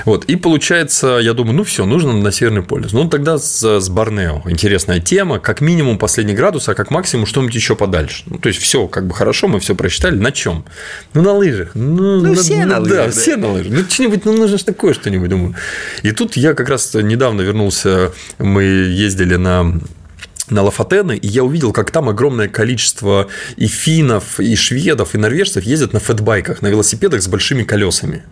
[0.06, 0.26] Вот.
[0.26, 2.94] И получается получается, я думаю, ну все, нужно на Северный полюс.
[2.94, 4.44] Ну, тогда с, с Борнео.
[4.48, 5.40] Интересная тема.
[5.40, 8.24] Как минимум последний градус, а как максимум что-нибудь еще подальше.
[8.28, 10.16] Ну, то есть, все как бы хорошо, мы все просчитали.
[10.16, 10.66] На чем?
[11.14, 11.72] Ну, на лыжах.
[11.74, 12.98] Ну, ну на, все на, на лыжах.
[12.98, 13.74] Да, да, все на лыжах.
[13.74, 15.56] Ну, что-нибудь, ну, нужно же такое что-нибудь, думаю.
[16.04, 19.80] И тут я как раз недавно вернулся, мы ездили на
[20.50, 25.66] на Лафатены, и я увидел, как там огромное количество и финнов, и шведов, и норвежцев
[25.66, 28.24] ездят на фэтбайках, на велосипедах с большими колесами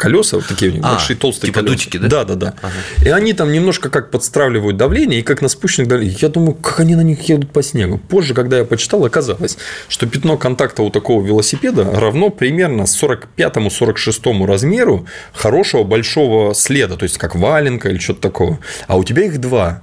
[0.00, 1.74] колеса, вот такие у них а, большие толстые типа колеса.
[1.74, 2.08] дутики, да?
[2.08, 2.54] Да, да, да.
[2.62, 2.72] Ага.
[3.04, 6.22] И они там немножко как подстраивают давление, и как на спущенных давлениях.
[6.22, 7.98] Я думаю, как они на них едут по снегу.
[7.98, 15.06] Позже, когда я почитал, оказалось, что пятно контакта у такого велосипеда равно примерно 45-46 размеру
[15.34, 18.58] хорошего большого следа, то есть как валенка или что-то такого.
[18.86, 19.82] А у тебя их два.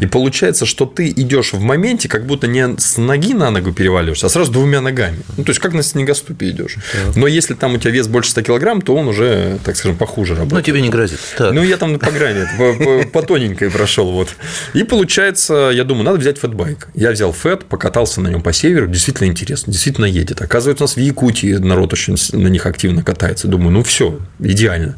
[0.00, 4.26] И получается, что ты идешь в моменте, как будто не с ноги на ногу переваливаешься,
[4.26, 5.18] а сразу двумя ногами.
[5.36, 6.76] Ну, то есть, как на снегоступе идешь.
[7.16, 10.34] Но если там у тебя вес больше 100 килограмм, то он уже, так скажем, похуже
[10.34, 10.66] работает.
[10.66, 11.20] Ну, тебе не грозит.
[11.36, 11.52] Так.
[11.52, 14.10] Ну, я там по грани, по, по тоненькой прошел.
[14.12, 14.28] Вот.
[14.74, 16.88] И получается, я думаю, надо взять fatbike.
[16.94, 18.86] Я взял fat, покатался на нем по северу.
[18.86, 20.40] Действительно интересно, действительно едет.
[20.42, 23.48] Оказывается, у нас в Якутии народ очень на них активно катается.
[23.48, 24.96] Думаю, ну все, идеально.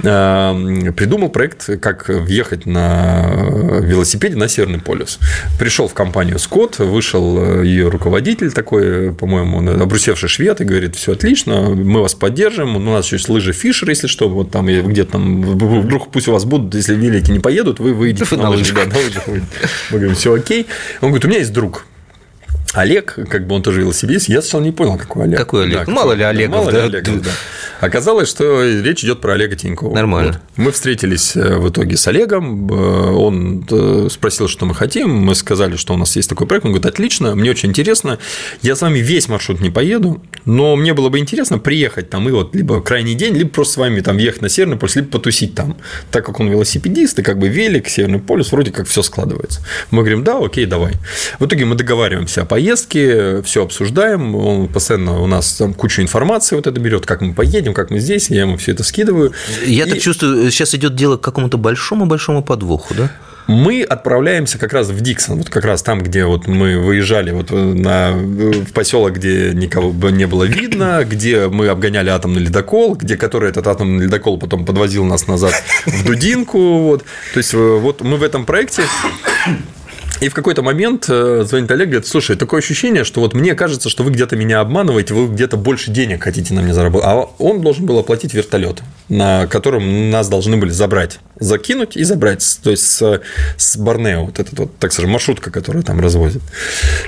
[0.00, 5.18] Придумал проект, как въехать на велосипеде на Северный полюс.
[5.58, 11.12] Пришел в компанию Скотт, вышел э, ее руководитель такой, по-моему, обрусевший швед, и говорит, все
[11.12, 15.12] отлично, мы вас поддержим, у нас еще есть лыжи Фишер, если что, вот там где-то
[15.12, 18.42] там, вдруг пусть у вас будут, если велики не поедут, вы выйдете на.
[18.42, 19.26] Да, на лыжах
[19.90, 20.66] Мы говорим, все окей.
[21.00, 21.86] Он говорит, у меня есть друг,
[22.72, 25.38] Олег, как бы он тоже велосипедист, я сначала не понял, какой Олег.
[25.38, 25.86] Какой Олег?
[25.86, 26.86] Да, мало ли Олегов, мало да?
[26.86, 27.30] ли Олегов, да.
[27.80, 29.94] Оказалось, что речь идет про Олега Тинькова.
[29.94, 30.40] Нормально.
[30.56, 30.64] Вот.
[30.64, 35.34] Мы встретились э, в итоге с Олегом, э, он э, спросил, что мы хотим, мы
[35.34, 38.18] сказали, что у нас есть такой проект, он говорит, отлично, мне очень интересно,
[38.62, 42.32] я с вами весь маршрут не поеду, но мне было бы интересно приехать там и
[42.32, 45.54] вот либо крайний день, либо просто с вами там ехать на Северный полюс, либо потусить
[45.54, 45.76] там,
[46.10, 49.60] так как он велосипедист, и как бы велик, Северный полюс, вроде как все складывается.
[49.90, 50.94] Мы говорим, да, окей, давай.
[51.38, 56.56] В итоге мы договариваемся о поездке, все обсуждаем, он постоянно у нас там кучу информации
[56.56, 59.32] вот это берет, как мы поедем, как мы здесь, я ему все это скидываю.
[59.66, 63.12] Я И так чувствую, сейчас идет дело к какому-то большому-большому подвоху, да?
[63.46, 67.50] Мы отправляемся как раз в Диксон, вот как раз там, где вот мы выезжали вот
[67.50, 73.18] на, в поселок, где никого бы не было видно, где мы обгоняли атомный ледокол, где
[73.18, 75.52] который этот атомный ледокол потом подвозил нас назад
[75.84, 76.78] в Дудинку.
[76.84, 77.04] Вот.
[77.34, 78.84] То есть, вот мы в этом проекте
[80.20, 83.88] и в какой-то момент э, звонит Олег, говорит, слушай, такое ощущение, что вот мне кажется,
[83.88, 87.08] что вы где-то меня обманываете, вы где-то больше денег хотите на мне заработать.
[87.08, 92.58] А он должен был оплатить вертолет, на котором нас должны были забрать, закинуть и забрать.
[92.62, 93.20] То есть с,
[93.56, 96.42] с Борнео, вот этот вот, так скажем, маршрутка, которая там развозит.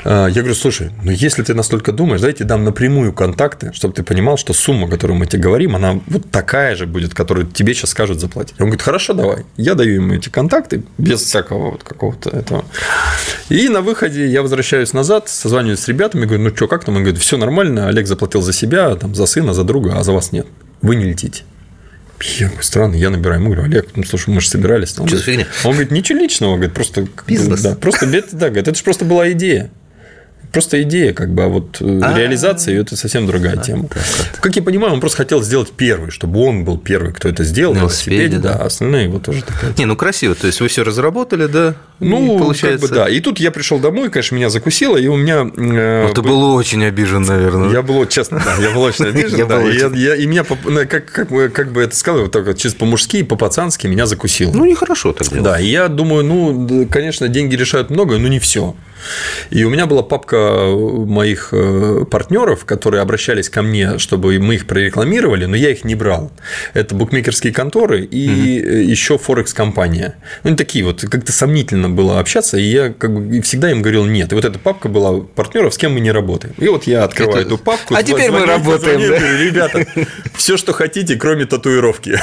[0.04, 4.02] Э, Я говорю, слушай, ну если ты настолько думаешь, дайте дам напрямую контакты, чтобы ты
[4.02, 7.90] понимал, что сумма, которую мы тебе говорим, она вот такая же будет, которую тебе сейчас
[7.90, 8.54] скажут заплатить.
[8.58, 9.44] Он говорит, хорошо, давай.
[9.56, 12.64] Я даю ему эти контакты без всякого вот какого-то этого.
[13.48, 16.96] И на выходе я возвращаюсь назад, созваниваюсь с ребятами, говорю, ну что, как там?
[16.96, 20.12] Он говорит, все нормально, Олег заплатил за себя, там, за сына, за друга, а за
[20.12, 20.46] вас нет.
[20.82, 21.42] Вы не летите.
[22.20, 24.98] Я говорю, странно, я набираю ему, говорю, Олег, ну слушай, мы же собирались.
[24.98, 25.46] Он, Что говорит, фигня?
[25.64, 27.06] он говорит, ничего личного, говорит, просто...
[27.26, 27.60] Бизнес.
[27.60, 29.70] Да, просто, да, говорит, это же просто была идея.
[30.52, 31.84] Просто идея, как бы, а вот э,
[32.16, 33.88] реализация это совсем другая тема.
[34.40, 37.74] Как я понимаю, он просто хотел сделать первый, чтобы он был первый, кто это сделал
[37.74, 38.62] На велосипеде, велосипеде, да, да.
[38.64, 40.34] а остальные его тоже такая Не, ну красиво.
[40.34, 41.74] То есть вы все разработали, да?
[42.00, 42.80] ну, И получается.
[42.86, 43.08] как бы да.
[43.08, 45.50] И тут я пришел домой, конечно, меня закусило, и у меня...
[45.56, 47.70] э, Ну, ты был- был очень обижен, наверное.
[47.70, 51.94] Я был, честно, да, я был очень обижен, и и меня, ну, как, бы, это
[51.96, 54.52] сказал, вот вот чисто по-мужски, по-пацански меня закусило.
[54.52, 55.28] Ну, нехорошо так.
[55.42, 58.74] Да, и я думаю, ну, конечно, деньги решают многое, но не все.
[59.50, 64.66] И у меня была папка моих э, партнеров, которые обращались ко мне, чтобы мы их
[64.66, 66.30] прорекламировали, но я их не брал.
[66.74, 70.16] Это букмекерские конторы и э, еще Форекс-компания.
[70.42, 74.04] Ну, они такие вот, как-то сомнительно было общаться, и я как бы всегда им говорил
[74.04, 74.32] нет.
[74.32, 76.54] И вот эта папка была партнеров, с кем мы не работаем.
[76.58, 77.94] И вот я открываю Это- эту папку.
[77.94, 79.18] А теперь мы звоню- работаем, звоню, да?
[79.18, 79.86] говорю, ребята,
[80.34, 82.18] все, что хотите, кроме татуировки.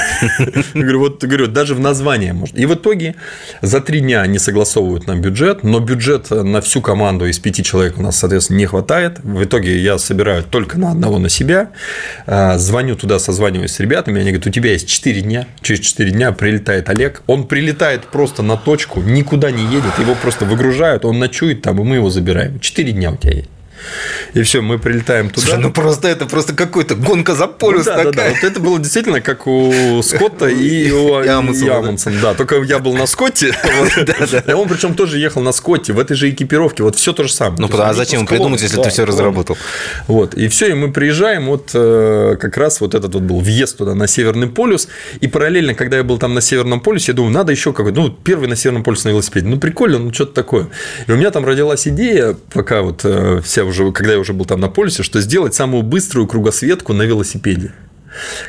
[0.74, 2.58] Говорю, вот говорю, даже в название можно.
[2.58, 3.14] И в итоге
[3.62, 7.98] за три дня они согласовывают нам бюджет, но бюджет на всю команду из пяти человек
[7.98, 9.18] у нас, соответственно, не хватает.
[9.22, 11.70] В итоге я собираю только на одного на себя,
[12.26, 16.10] А, звоню туда, созваниваюсь с ребятами, они говорят, у тебя есть 4 дня, через 4
[16.10, 21.18] дня прилетает Олег, он прилетает просто на точку, никуда не едет, его просто выгружают, он
[21.18, 22.60] ночует там, и мы его забираем.
[22.60, 23.50] 4 дня у тебя есть.
[24.34, 25.46] И все, мы прилетаем туда.
[25.46, 28.10] Слушай, ну просто это просто какой-то гонка за Ну полюс да, да, да.
[28.10, 28.30] такая.
[28.30, 31.82] Вот это было действительно как у Скотта и у и да.
[32.22, 32.34] Да.
[32.34, 33.92] Только я был на Скотте, вот.
[34.48, 37.32] и он причем тоже ехал на Скотте, в этой же экипировке, вот все то же
[37.32, 37.60] самое.
[37.60, 39.56] Ну, а зачем придумать, если да, ты все разработал?
[40.06, 43.78] Вот, и все, и мы приезжаем, вот э, как раз вот этот вот был въезд
[43.78, 44.88] туда на Северный полюс,
[45.20, 48.10] и параллельно, когда я был там на Северном полюсе, я думаю, надо еще какой-то, ну,
[48.10, 50.68] первый на Северном полюсе на велосипеде, ну, прикольно, ну, что-то такое.
[51.06, 54.44] И у меня там родилась идея, пока вот э, вся уже, когда я уже был
[54.44, 57.72] там на полюсе, что сделать самую быструю кругосветку на велосипеде.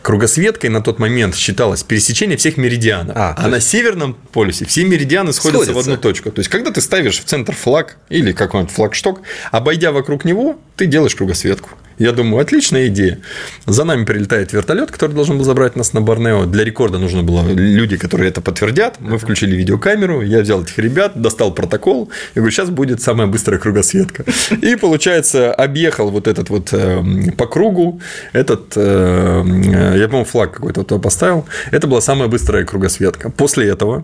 [0.02, 3.16] Кругосветкой на тот момент считалось пересечение всех меридианов.
[3.18, 5.92] А, А, на Северном полюсе все меридианы сходятся, в Сходятся.
[5.92, 6.32] одну точку.
[6.32, 10.86] То есть, когда ты ставишь в центр флаг или какой-нибудь флагшток, обойдя вокруг него, ты
[10.86, 11.70] делаешь кругосветку.
[11.98, 13.20] Я думаю, отличная идея.
[13.66, 16.46] За нами прилетает вертолет, который должен был забрать нас на Борнео.
[16.46, 18.98] Для рекорда нужно было люди, которые это подтвердят.
[19.00, 22.10] Мы включили видеокамеру, я взял этих ребят, достал протокол.
[22.36, 24.26] Я говорю, сейчас будет самая быстрая кругосветка.
[24.62, 27.04] И, получается, объехал вот этот вот э,
[27.38, 28.00] по кругу,
[28.34, 31.46] этот, э, э, я, по-моему, флаг какой-то поставил.
[31.72, 33.30] Это была самая быстрая кругосветка.
[33.32, 34.04] После этого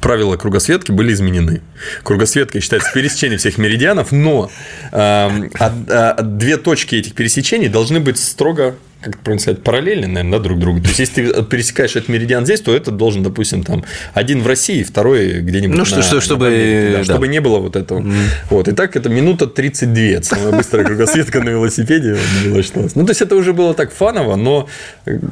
[0.00, 1.60] правила кругосветки были изменены.
[2.02, 4.50] Кругосветка считается пересечение всех меридианов, но
[4.92, 10.38] эм, от- а, две точки этих пересечений должны быть строго как правильно сказать, параллельны, наверное,
[10.38, 10.80] да, друг другу.
[10.80, 13.84] То есть, если ты пересекаешь этот меридиан здесь, то этот должен, допустим, там
[14.14, 17.04] один в России, второй где-нибудь Ну, что- на- что- на чтобы- Америке, да, да.
[17.04, 18.04] чтобы не было вот этого.
[18.50, 18.68] Вот.
[18.68, 20.02] И так это минута 32.
[20.16, 22.16] Это самая быстрая кругосветка на велосипеде.
[22.46, 22.94] была считалась.
[22.94, 24.68] Ну, то есть, это уже было так фаново, но,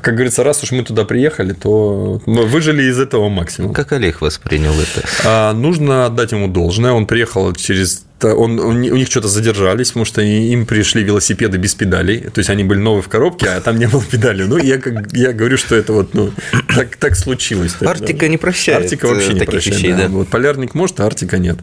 [0.03, 3.73] как говорится, раз уж мы туда приехали, то мы выжили из этого максимум.
[3.73, 5.07] Как Олег воспринял это?
[5.25, 6.93] А, Нужно отдать ему должное.
[6.93, 12.21] Он приехал через он, у них что-то задержались, потому что им пришли велосипеды без педалей.
[12.21, 14.45] То есть они были новые в коробке, а там не было педали.
[14.45, 16.31] Ну, я, как, я говорю, что это вот, ну,
[16.75, 17.77] так, так случилось.
[17.81, 18.83] Арктика не прощает.
[18.83, 19.77] Арктика вообще не прощает.
[19.77, 20.03] Вещей, да.
[20.03, 20.09] Да.
[20.09, 21.59] Вот полярник может, а Арктика нет.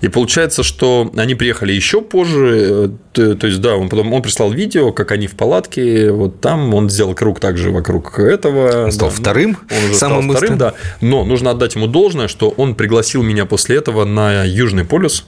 [0.00, 2.92] И получается, что они приехали еще позже.
[3.12, 6.10] То, то есть, да, он потом он прислал видео, как они в палатке.
[6.10, 8.86] Вот там он сделал круг также вокруг этого.
[8.86, 9.58] Он стал да, вторым.
[9.70, 10.74] Он уже самым стал вторым, да.
[11.00, 15.24] Но нужно отдать ему должное, что он пригласил меня после этого на Южный полюс.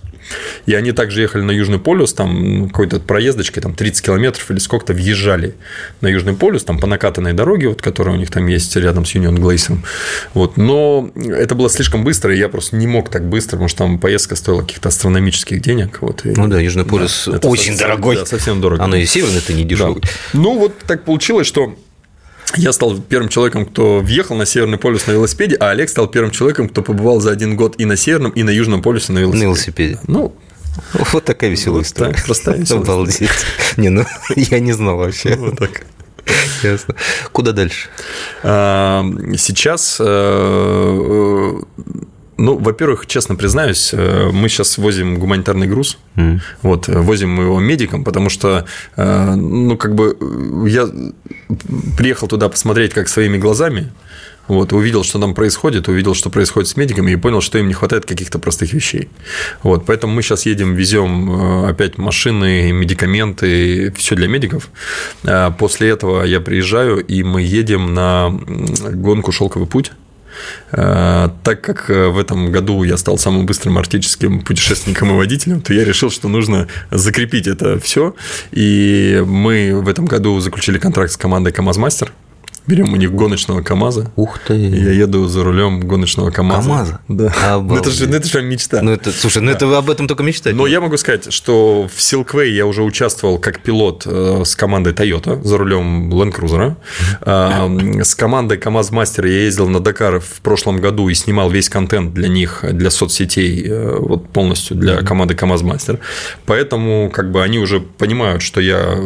[0.67, 4.93] И они также ехали на Южный полюс, там какой-то проездочкой, там 30 километров или сколько-то
[4.93, 5.55] въезжали
[6.01, 9.15] на Южный полюс, там по накатанной дороге, вот, которая у них там есть рядом с
[9.15, 9.85] Юнион Глейсером.
[10.35, 10.57] Вот.
[10.57, 13.99] Но это было слишком быстро, и я просто не мог так быстро, потому что там
[13.99, 15.99] поездка стоила каких-то астрономических денег.
[16.01, 16.31] Вот, и...
[16.31, 18.17] Ну да, Южный полюс да, очень совсем, дорогой.
[18.17, 18.83] Да, совсем дорого.
[18.83, 20.01] Оно и северный-то не дешевый.
[20.03, 20.09] Да.
[20.33, 21.75] Ну, вот так получилось, что
[22.55, 26.31] я стал первым человеком, кто въехал на Северный полюс на велосипеде, а Олег стал первым
[26.31, 29.45] человеком, кто побывал за один год и на Северном, и на Южном полюсе на велосипеде.
[29.45, 30.01] На велосипеде.
[30.07, 30.35] Ну,
[31.13, 32.17] вот такая веселая вот история.
[32.25, 33.29] простая веселая Обалдеть.
[33.77, 34.05] Не, ну,
[34.37, 35.35] я не знал вообще.
[35.37, 35.87] Вот так.
[36.63, 36.95] Ясно.
[37.33, 37.89] Куда дальше?
[38.43, 39.05] А,
[39.37, 41.61] сейчас э,
[42.39, 46.41] ну, во-первых, честно признаюсь, э, мы сейчас возим гуманитарный груз, mm.
[46.63, 48.67] вот, возим мы его медикам, потому что,
[48.97, 50.17] э, ну, как бы,
[50.69, 50.89] я
[51.97, 53.91] приехал туда посмотреть как своими глазами,
[54.49, 57.75] вот, увидел, что там происходит, увидел, что происходит с медиками, и понял, что им не
[57.75, 59.09] хватает каких-то простых вещей.
[59.63, 64.71] Вот, поэтому мы сейчас едем, везем э, опять машины, медикаменты, все для медиков.
[65.59, 69.93] После этого я приезжаю, и мы едем на гонку «Шелковый путь».
[70.73, 75.61] Э, так как э, в этом году я стал самым быстрым арктическим путешественником и водителем,
[75.61, 78.15] то я решил, что нужно закрепить это все.
[78.53, 82.13] И мы в этом году заключили контракт с командой КамАЗ-Мастер–
[82.67, 84.11] Берем у них гоночного КАМАЗа.
[84.17, 84.55] Ух ты.
[84.55, 86.69] Я еду за рулем гоночного КАМАЗа.
[86.69, 87.01] КАМАЗа?
[87.09, 87.33] Да.
[87.67, 88.83] Ну это, же, ну, это же мечта.
[88.83, 89.57] Ну, это, слушай, ну да.
[89.57, 90.55] это вы об этом только мечтать.
[90.55, 94.93] Но я могу сказать, что в Silkway я уже участвовал как пилот э, с командой
[94.93, 96.77] Toyota за рулем Land Cruiser.
[97.23, 97.69] А,
[98.03, 102.15] с командой КАМАЗ Мастер я ездил на Дакар в прошлом году и снимал весь контент
[102.15, 105.99] для них, для соцсетей, э, вот полностью для команды КАМАЗ Мастер.
[106.47, 108.97] Поэтому как бы они уже понимают, что я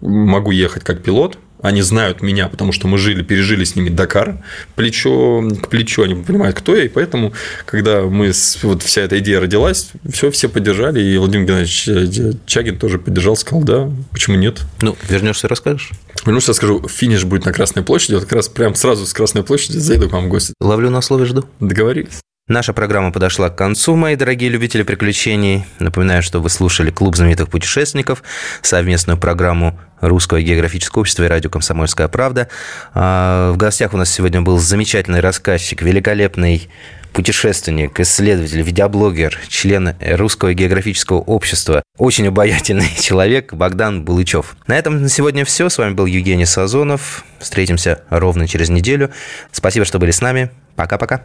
[0.00, 4.44] могу ехать как пилот, они знают меня, потому что мы жили, пережили с ними Дакар
[4.76, 7.32] плечо к плечу, они понимают, кто я, и поэтому,
[7.66, 8.32] когда мы
[8.62, 13.62] вот вся эта идея родилась, все, все поддержали, и Владимир Геннадьевич Чагин тоже поддержал, сказал,
[13.62, 14.60] да, почему нет?
[14.80, 15.90] Ну, вернешься, расскажешь.
[16.24, 19.78] Вернусь, скажу, финиш будет на Красной площади, вот как раз прям сразу с Красной площади
[19.78, 20.54] зайду к вам в гости.
[20.60, 21.44] Ловлю на слове, жду.
[21.60, 22.20] Договорились.
[22.48, 25.66] Наша программа подошла к концу, мои дорогие любители приключений.
[25.80, 28.22] Напоминаю, что вы слушали «Клуб знаменитых путешественников»,
[28.62, 32.48] совместную программу Русского географического общества и радио «Комсомольская правда».
[32.94, 36.70] А, в гостях у нас сегодня был замечательный рассказчик, великолепный
[37.12, 44.56] путешественник, исследователь, видеоблогер, член Русского географического общества, очень обаятельный человек Богдан Булычев.
[44.66, 45.68] На этом на сегодня все.
[45.68, 47.26] С вами был Евгений Сазонов.
[47.40, 49.10] Встретимся ровно через неделю.
[49.52, 50.50] Спасибо, что были с нами.
[50.76, 51.24] Пока-пока.